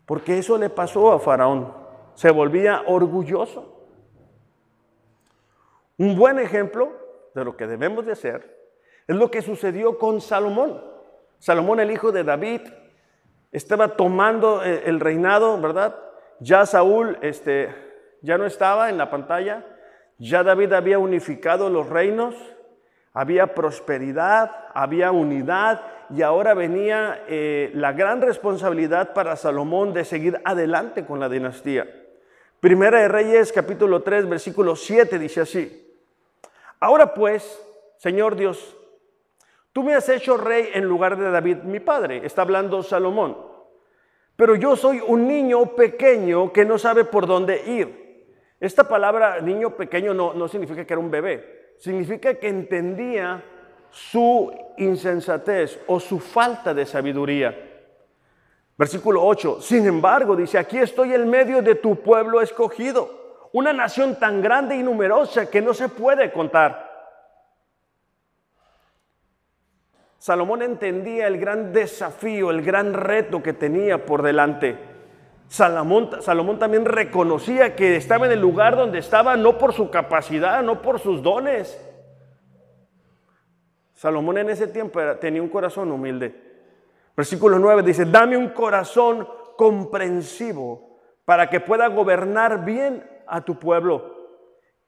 Porque 0.05 0.37
eso 0.37 0.57
le 0.57 0.69
pasó 0.69 1.11
a 1.11 1.19
Faraón. 1.19 1.73
Se 2.13 2.31
volvía 2.31 2.83
orgulloso. 2.87 3.89
Un 5.97 6.17
buen 6.17 6.39
ejemplo 6.39 6.93
de 7.35 7.43
lo 7.43 7.57
que 7.57 7.67
debemos 7.67 8.05
de 8.05 8.13
hacer 8.13 8.71
es 9.05 9.17
lo 9.17 9.29
que 9.29 9.41
sucedió 9.41 9.99
con 9.99 10.21
Salomón. 10.21 10.95
Salomón, 11.39 11.79
el 11.79 11.91
hijo 11.91 12.11
de 12.11 12.23
David, 12.23 12.61
estaba 13.51 13.89
tomando 13.95 14.63
eh, 14.63 14.83
el 14.85 14.99
reinado, 14.99 15.59
¿verdad? 15.59 15.95
Ya 16.39 16.65
Saúl 16.65 17.17
este, 17.21 17.73
ya 18.21 18.37
no 18.37 18.45
estaba 18.45 18.89
en 18.89 18.97
la 18.97 19.09
pantalla, 19.09 19.65
ya 20.17 20.43
David 20.43 20.73
había 20.73 20.99
unificado 20.99 21.69
los 21.69 21.89
reinos, 21.89 22.35
había 23.13 23.55
prosperidad, 23.55 24.51
había 24.73 25.11
unidad 25.11 25.81
y 26.09 26.21
ahora 26.21 26.53
venía 26.53 27.23
eh, 27.27 27.71
la 27.73 27.91
gran 27.91 28.21
responsabilidad 28.21 29.13
para 29.13 29.35
Salomón 29.35 29.93
de 29.93 30.05
seguir 30.05 30.39
adelante 30.45 31.05
con 31.05 31.19
la 31.19 31.27
dinastía. 31.27 31.87
Primera 32.59 32.99
de 33.01 33.07
Reyes 33.07 33.51
capítulo 33.51 34.03
3 34.03 34.29
versículo 34.29 34.75
7 34.75 35.19
dice 35.19 35.41
así, 35.41 35.95
ahora 36.79 37.13
pues, 37.13 37.61
Señor 37.97 38.35
Dios, 38.35 38.76
tú 39.77 39.83
me 39.83 39.93
has 39.93 40.09
hecho 40.09 40.37
rey 40.37 40.71
en 40.73 40.85
lugar 40.85 41.15
de 41.15 41.29
David 41.29 41.57
mi 41.57 41.79
padre, 41.79 42.25
está 42.25 42.41
hablando 42.41 42.81
Salomón, 42.81 43.37
pero 44.35 44.55
yo 44.55 44.75
soy 44.75 44.99
un 45.05 45.27
niño 45.27 45.75
pequeño 45.75 46.51
que 46.51 46.65
no 46.65 46.79
sabe 46.79 47.05
por 47.05 47.27
dónde 47.27 47.61
ir. 47.63 48.25
Esta 48.59 48.89
palabra 48.89 49.39
niño 49.39 49.75
pequeño 49.75 50.15
no, 50.15 50.33
no 50.33 50.47
significa 50.47 50.83
que 50.83 50.93
era 50.95 50.99
un 50.99 51.11
bebé, 51.11 51.75
significa 51.77 52.33
que 52.33 52.47
entendía 52.47 53.43
su 53.91 54.51
insensatez 54.77 55.79
o 55.85 55.99
su 55.99 56.19
falta 56.19 56.73
de 56.73 56.83
sabiduría. 56.83 57.55
Versículo 58.79 59.23
8, 59.23 59.61
sin 59.61 59.85
embargo, 59.85 60.35
dice, 60.35 60.57
aquí 60.57 60.79
estoy 60.79 61.13
en 61.13 61.29
medio 61.29 61.61
de 61.61 61.75
tu 61.75 61.97
pueblo 61.97 62.41
escogido, 62.41 63.47
una 63.53 63.73
nación 63.73 64.17
tan 64.17 64.41
grande 64.41 64.75
y 64.75 64.81
numerosa 64.81 65.47
que 65.47 65.61
no 65.61 65.75
se 65.75 65.87
puede 65.87 66.31
contar. 66.31 66.86
Salomón 70.27 70.61
entendía 70.61 71.25
el 71.27 71.39
gran 71.39 71.71
desafío, 71.71 72.51
el 72.51 72.61
gran 72.61 72.93
reto 72.93 73.41
que 73.41 73.53
tenía 73.53 74.05
por 74.05 74.21
delante. 74.21 74.77
Salomón, 75.47 76.59
también 76.59 76.83
reconocía 76.83 77.77
que 77.77 77.95
estaba 77.95 78.25
en 78.25 78.33
el 78.33 78.41
lugar 78.41 78.75
donde 78.75 78.99
estaba 78.99 79.37
no 79.37 79.57
por 79.57 79.71
su 79.71 79.89
capacidad, 79.89 80.61
no 80.63 80.81
por 80.81 80.99
sus 80.99 81.23
dones. 81.23 81.81
Salomón 83.93 84.39
en 84.39 84.49
ese 84.49 84.67
tiempo 84.67 84.99
tenía 85.21 85.41
un 85.41 85.47
corazón 85.47 85.93
humilde. 85.93 86.35
Versículo 87.15 87.57
9 87.57 87.81
dice, 87.83 88.03
dame 88.03 88.35
un 88.35 88.49
corazón 88.49 89.25
comprensivo 89.55 90.99
para 91.23 91.49
que 91.49 91.61
pueda 91.61 91.87
gobernar 91.87 92.65
bien 92.65 93.01
a 93.27 93.45
tu 93.45 93.57
pueblo 93.57 94.13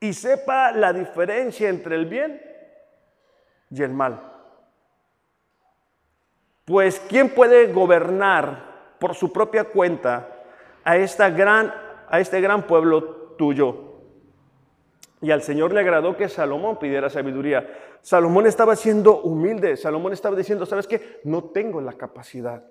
y 0.02 0.12
sepa 0.12 0.74
la 0.74 0.92
diferencia 0.92 1.70
entre 1.70 1.96
el 1.96 2.08
bien 2.08 2.42
y 3.70 3.82
el 3.82 3.94
mal. 3.94 4.30
Pues 6.70 7.02
¿quién 7.10 7.30
puede 7.30 7.74
gobernar 7.74 8.94
por 9.00 9.16
su 9.16 9.34
propia 9.34 9.64
cuenta 9.64 10.28
a, 10.84 10.98
esta 10.98 11.32
gran, 11.32 11.74
a 12.08 12.20
este 12.20 12.40
gran 12.42 12.68
pueblo 12.68 13.34
tuyo? 13.40 13.76
Y 15.20 15.32
al 15.32 15.42
Señor 15.42 15.74
le 15.74 15.80
agradó 15.80 16.16
que 16.16 16.30
Salomón 16.30 16.78
pidiera 16.78 17.10
sabiduría. 17.10 17.68
Salomón 18.02 18.46
estaba 18.46 18.76
siendo 18.76 19.20
humilde. 19.20 19.78
Salomón 19.78 20.14
estaba 20.14 20.36
diciendo, 20.36 20.68
¿sabes 20.68 20.86
qué? 20.86 21.20
No 21.24 21.46
tengo 21.46 21.82
la 21.82 21.94
capacidad. 21.94 22.64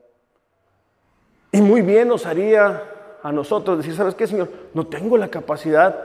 Y 1.51 1.61
muy 1.61 1.83
bien 1.83 2.07
nos 2.07 2.25
haría 2.25 2.85
a 3.21 3.33
nosotros 3.33 3.79
decir, 3.79 3.97
¿sabes 3.97 4.15
qué, 4.15 4.29
Señor? 4.29 4.49
No 4.75 4.87
tengo 4.87 5.17
la 5.17 5.27
capacidad 5.27 6.05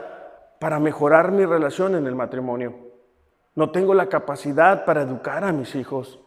para 0.58 0.80
mejorar 0.80 1.30
mi 1.30 1.46
relación 1.46 1.94
en 1.94 2.08
el 2.08 2.16
matrimonio. 2.16 2.74
No 3.54 3.70
tengo 3.70 3.94
la 3.94 4.08
capacidad 4.08 4.84
para 4.84 5.02
educar 5.02 5.44
a 5.44 5.52
mis 5.52 5.76
hijos. 5.76 6.23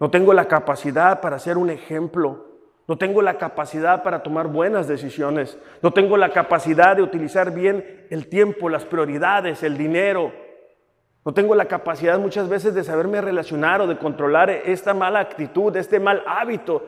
No 0.00 0.10
tengo 0.10 0.32
la 0.32 0.48
capacidad 0.48 1.20
para 1.20 1.38
ser 1.38 1.58
un 1.58 1.68
ejemplo. 1.68 2.46
No 2.88 2.96
tengo 2.96 3.22
la 3.22 3.38
capacidad 3.38 4.02
para 4.02 4.22
tomar 4.22 4.48
buenas 4.48 4.88
decisiones. 4.88 5.58
No 5.82 5.92
tengo 5.92 6.16
la 6.16 6.30
capacidad 6.30 6.96
de 6.96 7.02
utilizar 7.02 7.52
bien 7.52 8.06
el 8.10 8.26
tiempo, 8.26 8.68
las 8.68 8.86
prioridades, 8.86 9.62
el 9.62 9.76
dinero. 9.76 10.32
No 11.24 11.34
tengo 11.34 11.54
la 11.54 11.66
capacidad 11.66 12.18
muchas 12.18 12.48
veces 12.48 12.74
de 12.74 12.82
saberme 12.82 13.20
relacionar 13.20 13.82
o 13.82 13.86
de 13.86 13.98
controlar 13.98 14.48
esta 14.50 14.94
mala 14.94 15.20
actitud, 15.20 15.76
este 15.76 16.00
mal 16.00 16.24
hábito. 16.26 16.82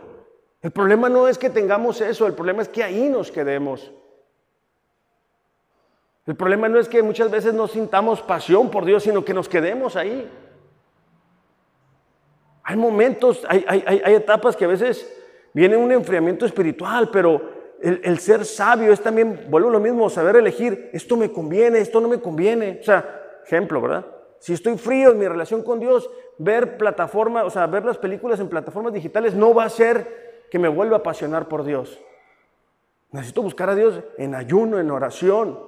El 0.63 0.71
problema 0.71 1.11
no 1.11 1.29
es 1.29 1.37
que 1.37 1.51
tengamos 1.51 2.01
eso, 2.01 2.27
el 2.27 2.33
problema 2.33 2.63
es 2.63 2.69
que 2.69 2.83
ahí 2.83 3.11
nos 3.11 3.31
quedemos. 3.31 3.93
El 6.25 6.37
problema 6.37 6.69
no 6.69 6.79
es 6.79 6.89
que 6.89 7.03
muchas 7.03 7.31
veces 7.31 7.53
no 7.53 7.69
sintamos 7.69 8.23
pasión 8.23 8.71
por 8.71 8.87
Dios, 8.87 9.03
sino 9.03 9.25
que 9.25 9.35
nos 9.35 9.49
quedemos 9.49 9.97
ahí. 9.97 10.31
Hay 12.73 12.79
momentos, 12.79 13.45
hay, 13.51 13.85
etapas 14.15 14.57
que 14.57 14.65
a 14.65 14.69
veces 14.69 15.07
viene 15.53 15.77
un 15.77 15.93
enfriamiento 15.93 16.47
espiritual, 16.47 17.11
pero 17.13 17.43
el, 17.83 18.19
ser 18.19 18.47
sabio 18.47 18.95
es 18.95 19.03
también, 19.03 19.47
vuelvo 19.51 19.69
a 19.69 19.73
lo 19.73 19.79
mismo, 19.79 20.09
saber 20.09 20.37
elegir, 20.37 20.89
esto 20.95 21.19
me 21.19 21.31
conviene, 21.31 21.81
esto 21.81 22.01
no 22.01 22.09
me 22.09 22.19
conviene. 22.19 22.79
O 22.81 22.83
sea, 22.83 23.41
ejemplo, 23.45 23.83
¿verdad? 23.83 24.07
Si 24.39 24.55
estoy 24.55 24.79
frío 24.79 25.11
en 25.11 25.19
mi 25.19 25.29
relación 25.29 25.63
con 25.63 25.81
Dios, 25.81 26.09
ver 26.39 26.79
plataformas, 26.79 27.45
o 27.45 27.51
sea, 27.51 27.67
ver 27.67 27.85
las 27.85 27.99
películas 27.99 28.41
en 28.41 28.49
plataformas 28.49 28.95
digitales 28.95 29.35
no 29.35 29.53
va 29.53 29.65
a 29.65 29.69
ser 29.69 30.47
que 30.51 30.59
me 30.59 30.69
vuelva 30.69 30.97
a 30.97 31.01
apasionar 31.01 31.49
por 31.49 31.65
Dios. 31.65 32.01
Necesito 33.11 33.43
buscar 33.43 33.69
a 33.69 33.75
Dios 33.75 34.01
en 34.17 34.35
ayuno, 34.35 34.81
en 34.81 34.91
oración. 34.91 35.61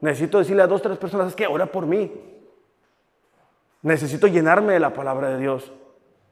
Necesito 0.00 0.38
decirle 0.38 0.62
a 0.62 0.66
dos, 0.66 0.82
tres 0.82 0.98
personas, 0.98 1.28
es 1.28 1.36
que 1.36 1.46
ora 1.46 1.66
por 1.66 1.86
mí. 1.86 2.10
Necesito 3.82 4.26
llenarme 4.26 4.72
de 4.72 4.80
la 4.80 4.92
palabra 4.92 5.28
de 5.28 5.38
Dios. 5.38 5.72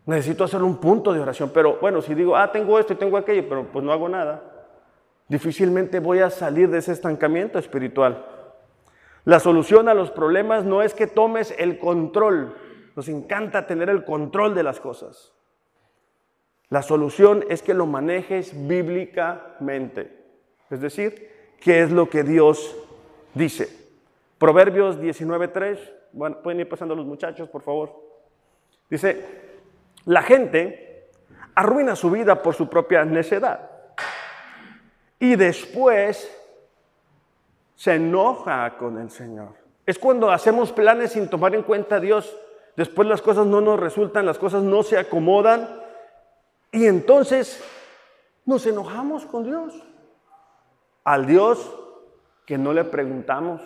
Necesito 0.07 0.45
hacer 0.45 0.63
un 0.63 0.77
punto 0.77 1.13
de 1.13 1.21
oración, 1.21 1.51
pero 1.53 1.79
bueno, 1.81 2.03
si 2.03 2.15
digo, 2.15 2.37
ah, 2.37 2.53
tengo 2.53 2.79
esto 2.79 2.93
y 2.93 2.97
tengo 2.97 3.17
aquello, 3.17 3.49
pero 3.49 3.67
pues 3.73 3.85
no 3.85 3.91
hago 3.91 4.09
nada, 4.09 4.43
difícilmente 5.29 5.99
voy 5.99 6.21
a 6.21 6.29
salir 6.29 6.69
de 6.69 6.79
ese 6.79 6.93
estancamiento 6.93 7.59
espiritual. 7.59 8.27
La 9.25 9.41
solución 9.41 9.89
a 9.89 9.95
los 9.95 10.11
problemas 10.11 10.65
no 10.65 10.83
es 10.83 10.93
que 10.93 11.07
tomes 11.07 11.55
el 11.59 11.79
control, 11.79 12.55
nos 12.95 13.09
encanta 13.09 13.67
tener 13.67 13.89
el 13.89 14.05
control 14.05 14.55
de 14.55 14.63
las 14.63 14.79
cosas. 14.79 15.33
La 16.69 16.83
solución 16.83 17.45
es 17.49 17.63
que 17.63 17.73
lo 17.73 17.87
manejes 17.87 18.53
bíblicamente, 18.67 20.15
es 20.69 20.81
decir, 20.81 21.31
qué 21.61 21.83
es 21.83 21.91
lo 21.91 22.11
que 22.11 22.25
Dios 22.25 22.77
dice. 23.33 23.69
Proverbios 24.39 25.01
19.3, 25.01 25.79
bueno, 26.13 26.43
pueden 26.43 26.61
ir 26.61 26.69
pasando 26.69 26.95
los 26.95 27.07
muchachos, 27.07 27.49
por 27.49 27.63
favor. 27.63 27.91
Dice, 28.91 29.44
la 30.05 30.23
gente 30.23 31.11
arruina 31.55 31.97
su 31.97 32.11
vida 32.11 32.43
por 32.43 32.55
su 32.55 32.69
propia 32.69 33.05
necedad. 33.05 33.71
Y 35.19 35.37
después 35.37 36.31
se 37.75 37.95
enoja 37.95 38.77
con 38.77 38.99
el 38.99 39.11
Señor. 39.11 39.55
Es 39.87 39.99
cuando 39.99 40.31
hacemos 40.31 40.73
planes 40.73 41.13
sin 41.13 41.29
tomar 41.29 41.55
en 41.55 41.63
cuenta 41.63 41.97
a 41.97 42.01
Dios. 42.01 42.37
Después 42.77 43.09
las 43.09 43.23
cosas 43.23 43.47
no 43.47 43.61
nos 43.61 43.79
resultan, 43.79 44.27
las 44.27 44.39
cosas 44.39 44.63
no 44.63 44.83
se 44.83 44.99
acomodan. 44.99 45.69
Y 46.73 46.87
entonces 46.87 47.63
nos 48.45 48.67
enojamos 48.67 49.25
con 49.27 49.45
Dios. 49.45 49.75
Al 51.05 51.27
Dios 51.27 51.75
que 52.47 52.59
no 52.59 52.73
le 52.73 52.85
preguntamos. 52.85 53.61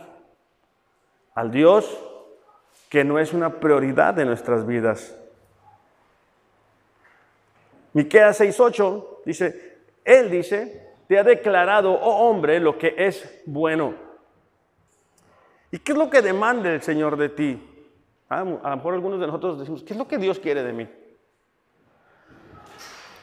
Al 1.35 1.51
Dios 1.51 1.99
que 2.89 3.05
no 3.05 3.19
es 3.19 3.33
una 3.33 3.61
prioridad 3.61 4.15
de 4.15 4.25
nuestras 4.25 4.67
vidas. 4.67 5.15
Miqueas 7.93 8.41
6:8 8.41 9.23
dice, 9.25 9.79
él 10.05 10.31
dice, 10.31 10.89
te 11.07 11.19
ha 11.19 11.25
declarado, 11.25 11.93
oh 11.93 12.29
hombre, 12.29 12.61
lo 12.61 12.79
que 12.79 12.95
es 12.97 13.43
bueno. 13.47 13.95
¿Y 15.71 15.79
qué 15.79 15.93
es 15.93 15.99
lo 15.99 16.09
que 16.09 16.23
demanda 16.23 16.71
el 16.71 16.83
Señor 16.83 17.17
de 17.17 17.29
ti? 17.31 17.65
Ah, 18.31 18.41
a 18.41 18.71
lo 18.71 18.77
mejor 18.77 18.95
algunos 18.95 19.21
de 19.21 19.27
nosotros 19.27 19.59
decimos, 19.59 19.83
¿qué 19.83 19.95
es 19.95 19.99
lo 19.99 20.07
que 20.07 20.19
Dios 20.19 20.39
quiere 20.39 20.63
de 20.63 20.73
mí? 20.73 20.89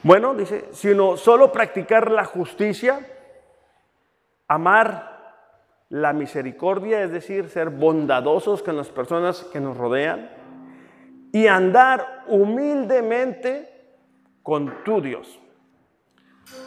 Bueno, 0.01 0.35
dice, 0.35 0.65
sino 0.71 1.17
solo 1.17 1.51
practicar 1.51 2.11
la 2.11 2.25
justicia, 2.25 2.99
amar 4.47 5.15
la 5.89 6.13
misericordia, 6.13 7.03
es 7.03 7.11
decir, 7.11 7.49
ser 7.49 7.69
bondadosos 7.69 8.61
con 8.61 8.77
las 8.77 8.89
personas 8.89 9.43
que 9.45 9.59
nos 9.59 9.77
rodean, 9.77 10.29
y 11.31 11.47
andar 11.47 12.23
humildemente 12.27 13.74
con 14.45 14.83
tu 14.83 15.01
Dios. 15.01 15.39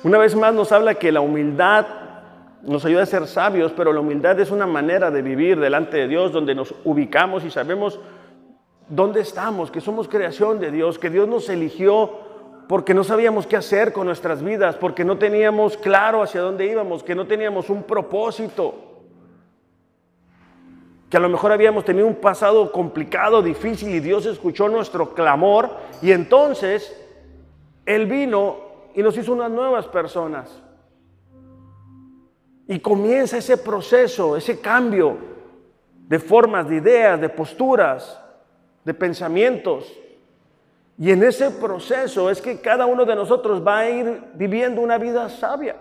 Una 0.02 0.18
vez 0.18 0.34
más 0.34 0.52
nos 0.52 0.72
habla 0.72 0.96
que 0.96 1.12
la 1.12 1.20
humildad 1.20 1.86
nos 2.64 2.84
ayuda 2.84 3.04
a 3.04 3.06
ser 3.06 3.28
sabios, 3.28 3.72
pero 3.76 3.92
la 3.92 4.00
humildad 4.00 4.40
es 4.40 4.50
una 4.50 4.66
manera 4.66 5.12
de 5.12 5.22
vivir 5.22 5.60
delante 5.60 5.96
de 5.96 6.08
Dios 6.08 6.32
donde 6.32 6.56
nos 6.56 6.74
ubicamos 6.84 7.44
y 7.44 7.52
sabemos 7.52 8.00
dónde 8.88 9.20
estamos, 9.20 9.70
que 9.70 9.80
somos 9.80 10.08
creación 10.08 10.58
de 10.58 10.72
Dios, 10.72 10.98
que 10.98 11.08
Dios 11.08 11.28
nos 11.28 11.48
eligió 11.48 12.10
porque 12.68 12.94
no 12.94 13.04
sabíamos 13.04 13.46
qué 13.46 13.56
hacer 13.56 13.92
con 13.92 14.08
nuestras 14.08 14.42
vidas, 14.42 14.74
porque 14.74 15.04
no 15.04 15.16
teníamos 15.16 15.76
claro 15.76 16.20
hacia 16.20 16.40
dónde 16.40 16.66
íbamos, 16.66 17.04
que 17.04 17.14
no 17.14 17.28
teníamos 17.28 17.70
un 17.70 17.84
propósito, 17.84 18.74
que 21.08 21.16
a 21.16 21.20
lo 21.20 21.28
mejor 21.28 21.52
habíamos 21.52 21.84
tenido 21.84 22.08
un 22.08 22.16
pasado 22.16 22.72
complicado, 22.72 23.40
difícil 23.40 23.94
y 23.94 24.00
Dios 24.00 24.26
escuchó 24.26 24.68
nuestro 24.68 25.14
clamor 25.14 25.70
y 26.02 26.10
entonces 26.10 27.04
Él 27.88 28.04
vino 28.04 28.58
y 28.94 29.02
nos 29.02 29.16
hizo 29.16 29.32
unas 29.32 29.50
nuevas 29.50 29.86
personas. 29.86 30.62
Y 32.66 32.80
comienza 32.80 33.38
ese 33.38 33.56
proceso, 33.56 34.36
ese 34.36 34.60
cambio 34.60 35.16
de 36.06 36.18
formas, 36.18 36.68
de 36.68 36.76
ideas, 36.76 37.18
de 37.18 37.30
posturas, 37.30 38.22
de 38.84 38.92
pensamientos. 38.92 39.90
Y 40.98 41.10
en 41.12 41.22
ese 41.22 41.50
proceso 41.50 42.28
es 42.28 42.42
que 42.42 42.60
cada 42.60 42.84
uno 42.84 43.06
de 43.06 43.16
nosotros 43.16 43.66
va 43.66 43.78
a 43.78 43.88
ir 43.88 44.22
viviendo 44.34 44.82
una 44.82 44.98
vida 44.98 45.26
sabia. 45.30 45.76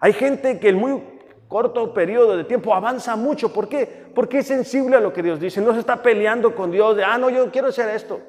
Hay 0.00 0.12
gente 0.12 0.60
que 0.60 0.68
en 0.68 0.76
muy 0.76 1.02
corto 1.48 1.94
periodo 1.94 2.36
de 2.36 2.44
tiempo 2.44 2.74
avanza 2.74 3.16
mucho. 3.16 3.50
¿Por 3.50 3.66
qué? 3.66 4.10
Porque 4.14 4.40
es 4.40 4.46
sensible 4.46 4.96
a 4.96 5.00
lo 5.00 5.14
que 5.14 5.22
Dios 5.22 5.40
dice. 5.40 5.62
No 5.62 5.72
se 5.72 5.80
está 5.80 6.02
peleando 6.02 6.54
con 6.54 6.70
Dios 6.70 6.96
de, 6.96 7.04
ah, 7.04 7.16
no, 7.16 7.30
yo 7.30 7.50
quiero 7.50 7.68
hacer 7.68 7.88
esto. 7.88 8.20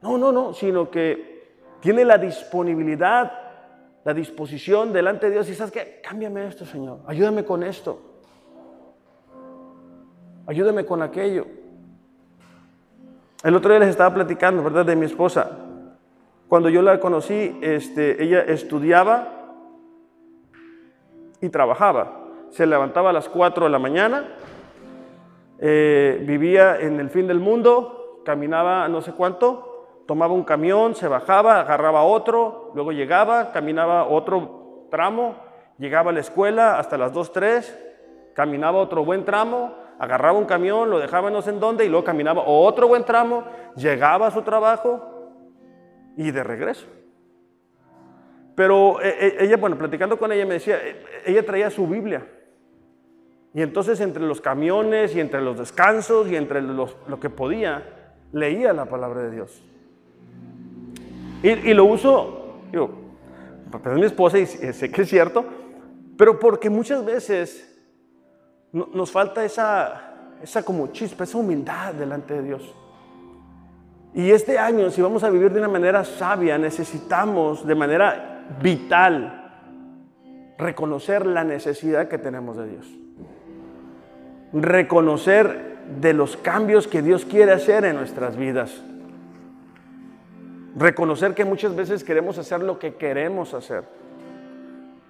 No, 0.00 0.18
no, 0.18 0.32
no, 0.32 0.52
sino 0.54 0.90
que 0.90 1.31
tiene 1.82 2.04
la 2.04 2.16
disponibilidad 2.16 3.42
la 4.04 4.14
disposición 4.14 4.92
delante 4.92 5.26
de 5.26 5.32
Dios 5.32 5.48
y 5.48 5.54
sabes 5.54 5.72
que 5.72 6.00
cámbiame 6.02 6.46
esto, 6.46 6.64
Señor, 6.64 7.00
ayúdame 7.06 7.44
con 7.44 7.62
esto, 7.62 8.00
ayúdame 10.46 10.84
con 10.84 11.02
aquello. 11.02 11.46
El 13.44 13.56
otro 13.56 13.70
día 13.70 13.80
les 13.80 13.90
estaba 13.90 14.14
platicando, 14.14 14.62
¿verdad?, 14.62 14.86
de 14.86 14.96
mi 14.96 15.06
esposa. 15.06 15.50
Cuando 16.48 16.68
yo 16.68 16.82
la 16.82 17.00
conocí, 17.00 17.58
este, 17.60 18.22
ella 18.22 18.42
estudiaba 18.42 19.56
y 21.40 21.48
trabajaba. 21.48 22.20
Se 22.50 22.66
levantaba 22.66 23.10
a 23.10 23.12
las 23.12 23.28
4 23.28 23.64
de 23.64 23.70
la 23.70 23.78
mañana, 23.78 24.28
eh, 25.58 26.22
vivía 26.26 26.78
en 26.78 27.00
el 27.00 27.08
fin 27.08 27.26
del 27.26 27.40
mundo, 27.40 28.20
caminaba 28.24 28.86
no 28.88 29.00
sé 29.00 29.12
cuánto, 29.12 29.71
tomaba 30.06 30.34
un 30.34 30.44
camión, 30.44 30.94
se 30.94 31.08
bajaba, 31.08 31.60
agarraba 31.60 32.02
otro, 32.02 32.72
luego 32.74 32.92
llegaba, 32.92 33.52
caminaba 33.52 34.06
otro 34.06 34.86
tramo, 34.90 35.36
llegaba 35.78 36.10
a 36.10 36.14
la 36.14 36.20
escuela 36.20 36.78
hasta 36.78 36.98
las 36.98 37.12
2, 37.12 37.32
3, 37.32 37.78
caminaba 38.34 38.78
otro 38.78 39.04
buen 39.04 39.24
tramo, 39.24 39.74
agarraba 39.98 40.38
un 40.38 40.46
camión, 40.46 40.90
lo 40.90 40.98
dejaba 40.98 41.30
no 41.30 41.42
sé 41.42 41.50
en 41.50 41.60
dónde 41.60 41.84
y 41.84 41.88
luego 41.88 42.04
caminaba 42.04 42.42
otro 42.44 42.88
buen 42.88 43.04
tramo, 43.04 43.44
llegaba 43.76 44.26
a 44.26 44.30
su 44.30 44.42
trabajo 44.42 45.00
y 46.16 46.30
de 46.30 46.42
regreso. 46.42 46.86
Pero 48.54 49.00
eh, 49.00 49.16
eh, 49.18 49.36
ella, 49.40 49.56
bueno, 49.56 49.78
platicando 49.78 50.18
con 50.18 50.30
ella 50.30 50.44
me 50.44 50.54
decía, 50.54 50.76
eh, 50.76 51.02
ella 51.24 51.44
traía 51.44 51.70
su 51.70 51.86
Biblia. 51.86 52.26
Y 53.54 53.62
entonces 53.62 54.00
entre 54.00 54.22
los 54.22 54.40
camiones 54.40 55.14
y 55.14 55.20
entre 55.20 55.40
los 55.40 55.58
descansos 55.58 56.28
y 56.28 56.36
entre 56.36 56.62
lo 56.62 57.20
que 57.20 57.30
podía, 57.30 57.82
leía 58.32 58.72
la 58.72 58.86
palabra 58.86 59.22
de 59.22 59.30
Dios. 59.30 59.62
Y, 61.42 61.74
lo 61.74 61.86
uso, 61.86 62.60
digo, 62.70 62.90
porque 63.70 63.90
es 63.90 63.94
mi 63.96 64.04
esposa 64.04 64.38
y 64.38 64.46
sé 64.46 64.90
que 64.90 65.02
es 65.02 65.08
cierto, 65.08 65.44
pero 66.16 66.38
porque 66.38 66.70
muchas 66.70 67.04
veces 67.04 67.68
nos 68.72 69.10
falta 69.10 69.44
esa, 69.44 70.36
esa 70.42 70.62
como 70.62 70.88
chispa, 70.88 71.24
esa 71.24 71.38
humildad 71.38 71.94
delante 71.94 72.34
de 72.34 72.42
Dios. 72.42 72.74
Y 74.14 74.30
este 74.30 74.58
año, 74.58 74.90
si 74.90 75.00
vamos 75.00 75.24
a 75.24 75.30
vivir 75.30 75.52
de 75.52 75.58
una 75.58 75.68
manera 75.68 76.04
sabia, 76.04 76.58
necesitamos 76.58 77.66
de 77.66 77.74
manera 77.74 78.46
vital 78.62 79.38
reconocer 80.58 81.26
la 81.26 81.44
necesidad 81.44 82.08
que 82.08 82.18
tenemos 82.18 82.56
de 82.56 82.68
Dios. 82.68 82.86
Reconocer 84.52 85.78
de 86.00 86.12
los 86.12 86.36
cambios 86.36 86.86
que 86.86 87.02
Dios 87.02 87.24
quiere 87.24 87.52
hacer 87.52 87.84
en 87.84 87.96
nuestras 87.96 88.36
vidas. 88.36 88.82
Reconocer 90.74 91.34
que 91.34 91.44
muchas 91.44 91.76
veces 91.76 92.02
queremos 92.02 92.38
hacer 92.38 92.62
lo 92.62 92.78
que 92.78 92.94
queremos 92.94 93.52
hacer. 93.52 93.84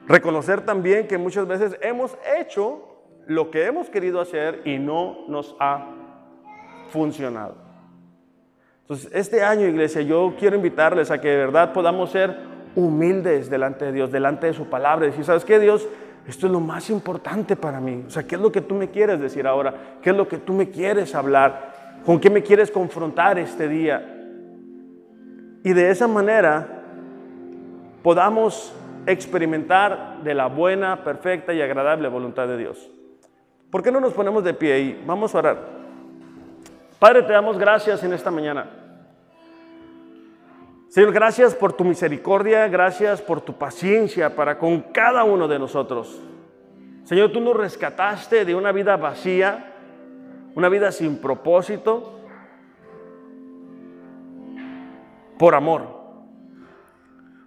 Reconocer 0.08 0.62
también 0.62 1.06
que 1.06 1.18
muchas 1.18 1.46
veces 1.46 1.76
hemos 1.80 2.16
hecho 2.38 2.88
lo 3.26 3.50
que 3.50 3.66
hemos 3.66 3.88
querido 3.88 4.20
hacer 4.20 4.62
y 4.64 4.78
no 4.78 5.18
nos 5.28 5.54
ha 5.60 5.86
funcionado. 6.90 7.54
Entonces, 8.80 9.10
este 9.14 9.42
año, 9.42 9.66
iglesia, 9.66 10.02
yo 10.02 10.34
quiero 10.38 10.56
invitarles 10.56 11.10
a 11.10 11.20
que 11.20 11.28
de 11.28 11.36
verdad 11.36 11.72
podamos 11.72 12.10
ser 12.10 12.36
humildes 12.74 13.48
delante 13.48 13.84
de 13.84 13.92
Dios, 13.92 14.10
delante 14.10 14.48
de 14.48 14.54
su 14.54 14.66
palabra. 14.68 15.06
Y 15.06 15.10
decir, 15.10 15.24
¿sabes 15.24 15.44
qué, 15.44 15.60
Dios? 15.60 15.86
Esto 16.26 16.46
es 16.46 16.52
lo 16.52 16.60
más 16.60 16.90
importante 16.90 17.54
para 17.54 17.80
mí. 17.80 18.04
O 18.06 18.10
sea, 18.10 18.24
¿qué 18.24 18.34
es 18.34 18.40
lo 18.40 18.50
que 18.50 18.60
tú 18.60 18.74
me 18.74 18.90
quieres 18.90 19.20
decir 19.20 19.46
ahora? 19.46 19.98
¿Qué 20.02 20.10
es 20.10 20.16
lo 20.16 20.26
que 20.26 20.38
tú 20.38 20.52
me 20.52 20.70
quieres 20.70 21.14
hablar? 21.14 22.00
¿Con 22.04 22.18
qué 22.18 22.30
me 22.30 22.42
quieres 22.42 22.70
confrontar 22.70 23.38
este 23.38 23.68
día? 23.68 24.21
Y 25.64 25.72
de 25.72 25.90
esa 25.90 26.08
manera 26.08 26.82
podamos 28.02 28.74
experimentar 29.06 30.22
de 30.22 30.34
la 30.34 30.46
buena, 30.46 31.04
perfecta 31.04 31.52
y 31.52 31.62
agradable 31.62 32.08
voluntad 32.08 32.48
de 32.48 32.56
Dios. 32.56 32.90
¿Por 33.70 33.82
qué 33.82 33.90
no 33.90 34.00
nos 34.00 34.12
ponemos 34.12 34.44
de 34.44 34.54
pie 34.54 34.78
y 34.80 35.02
vamos 35.06 35.34
a 35.34 35.38
orar? 35.38 35.58
Padre, 36.98 37.22
te 37.22 37.32
damos 37.32 37.58
gracias 37.58 38.02
en 38.04 38.12
esta 38.12 38.30
mañana. 38.30 38.70
Señor, 40.88 41.12
gracias 41.12 41.54
por 41.54 41.72
tu 41.72 41.84
misericordia, 41.84 42.68
gracias 42.68 43.22
por 43.22 43.40
tu 43.40 43.54
paciencia 43.54 44.36
para 44.36 44.58
con 44.58 44.82
cada 44.82 45.24
uno 45.24 45.48
de 45.48 45.58
nosotros. 45.58 46.20
Señor, 47.04 47.32
tú 47.32 47.40
nos 47.40 47.56
rescataste 47.56 48.44
de 48.44 48.54
una 48.54 48.72
vida 48.72 48.96
vacía, 48.98 49.72
una 50.54 50.68
vida 50.68 50.92
sin 50.92 51.16
propósito, 51.16 52.20
por 55.42 55.56
amor. 55.56 55.82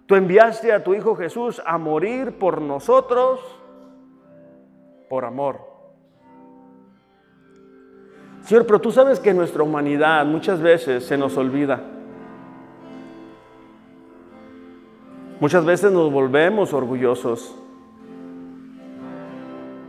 Tú 0.04 0.16
enviaste 0.16 0.70
a 0.70 0.84
tu 0.84 0.92
Hijo 0.92 1.16
Jesús 1.16 1.62
a 1.64 1.78
morir 1.78 2.38
por 2.38 2.60
nosotros 2.60 3.40
por 5.08 5.24
amor. 5.24 5.60
Señor, 8.42 8.66
pero 8.66 8.82
tú 8.82 8.92
sabes 8.92 9.18
que 9.18 9.32
nuestra 9.32 9.62
humanidad 9.62 10.26
muchas 10.26 10.60
veces 10.60 11.06
se 11.06 11.16
nos 11.16 11.38
olvida. 11.38 11.80
Muchas 15.40 15.64
veces 15.64 15.90
nos 15.90 16.12
volvemos 16.12 16.74
orgullosos. 16.74 17.56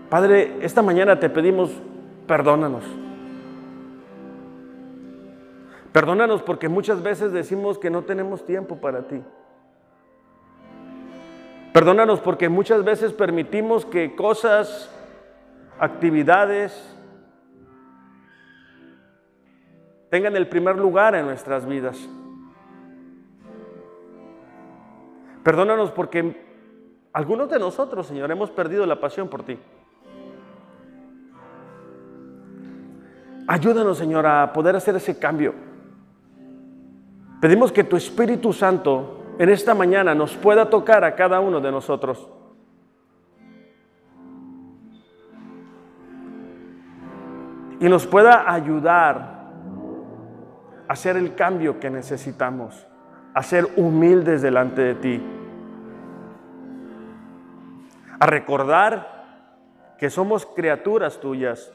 Padre, 0.09 0.59
esta 0.61 0.81
mañana 0.81 1.19
te 1.19 1.29
pedimos, 1.29 1.71
perdónanos. 2.25 2.85
Perdónanos 5.97 6.43
porque 6.43 6.69
muchas 6.69 7.01
veces 7.01 7.31
decimos 7.31 7.79
que 7.79 7.89
no 7.89 8.03
tenemos 8.03 8.45
tiempo 8.45 8.75
para 8.75 9.07
ti. 9.07 9.19
Perdónanos 11.73 12.19
porque 12.19 12.49
muchas 12.49 12.83
veces 12.83 13.13
permitimos 13.13 13.83
que 13.83 14.15
cosas, 14.15 14.91
actividades, 15.79 16.95
tengan 20.11 20.35
el 20.35 20.47
primer 20.47 20.77
lugar 20.77 21.15
en 21.15 21.25
nuestras 21.25 21.65
vidas. 21.65 21.97
Perdónanos 25.43 25.89
porque 25.89 26.45
algunos 27.11 27.49
de 27.49 27.57
nosotros, 27.57 28.05
Señor, 28.05 28.29
hemos 28.29 28.51
perdido 28.51 28.85
la 28.85 28.99
pasión 28.99 29.29
por 29.29 29.41
ti. 29.41 29.57
Ayúdanos, 33.47 33.97
Señor, 33.97 34.27
a 34.27 34.53
poder 34.53 34.75
hacer 34.75 34.95
ese 34.95 35.17
cambio. 35.17 35.66
Pedimos 37.47 37.71
que 37.71 37.85
tu 37.85 37.95
Espíritu 37.95 38.51
Santo 38.51 39.35
en 39.39 39.47
esta 39.47 39.73
mañana 39.73 40.13
nos 40.13 40.35
pueda 40.35 40.69
tocar 40.69 41.05
a 41.05 41.15
cada 41.15 41.39
uno 41.39 41.61
de 41.61 41.71
nosotros. 41.71 42.29
Y 47.79 47.87
nos 47.87 48.05
pueda 48.05 48.51
ayudar 48.51 49.15
a 50.89 50.91
hacer 50.91 51.15
el 51.15 51.35
cambio 51.35 51.79
que 51.79 51.89
necesitamos, 51.89 52.85
a 53.33 53.41
ser 53.43 53.65
humildes 53.77 54.41
delante 54.41 54.81
de 54.81 54.95
ti, 54.95 55.23
a 58.19 58.25
recordar 58.25 59.95
que 59.97 60.09
somos 60.09 60.45
criaturas 60.45 61.17
tuyas 61.21 61.71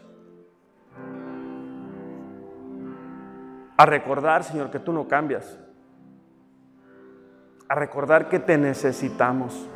a 3.82 3.86
recordar, 3.86 4.44
Señor, 4.44 4.70
que 4.70 4.78
tú 4.78 4.92
no 4.92 5.08
cambias. 5.08 5.58
A 7.72 7.74
recordar 7.74 8.28
que 8.28 8.38
te 8.38 8.58
necesitamos 8.58 9.66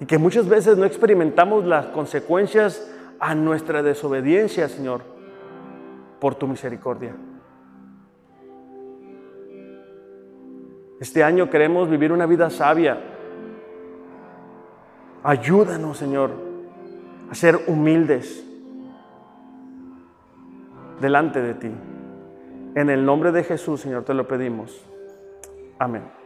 y 0.00 0.04
que 0.04 0.18
muchas 0.18 0.46
veces 0.46 0.76
no 0.76 0.84
experimentamos 0.84 1.64
las 1.64 1.86
consecuencias 1.86 2.94
a 3.18 3.34
nuestra 3.34 3.82
desobediencia, 3.82 4.68
Señor, 4.68 5.00
por 6.20 6.34
tu 6.34 6.46
misericordia. 6.46 7.16
Este 11.00 11.24
año 11.24 11.48
queremos 11.48 11.88
vivir 11.88 12.12
una 12.12 12.26
vida 12.26 12.50
sabia. 12.50 13.00
Ayúdanos, 15.22 15.96
Señor, 15.96 16.32
a 17.30 17.34
ser 17.34 17.58
humildes 17.66 18.44
delante 21.00 21.40
de 21.40 21.54
ti. 21.54 21.70
En 22.74 22.90
el 22.90 23.06
nombre 23.06 23.32
de 23.32 23.42
Jesús, 23.42 23.80
Señor, 23.80 24.04
te 24.04 24.12
lo 24.12 24.28
pedimos. 24.28 24.84
Amén. 25.78 26.17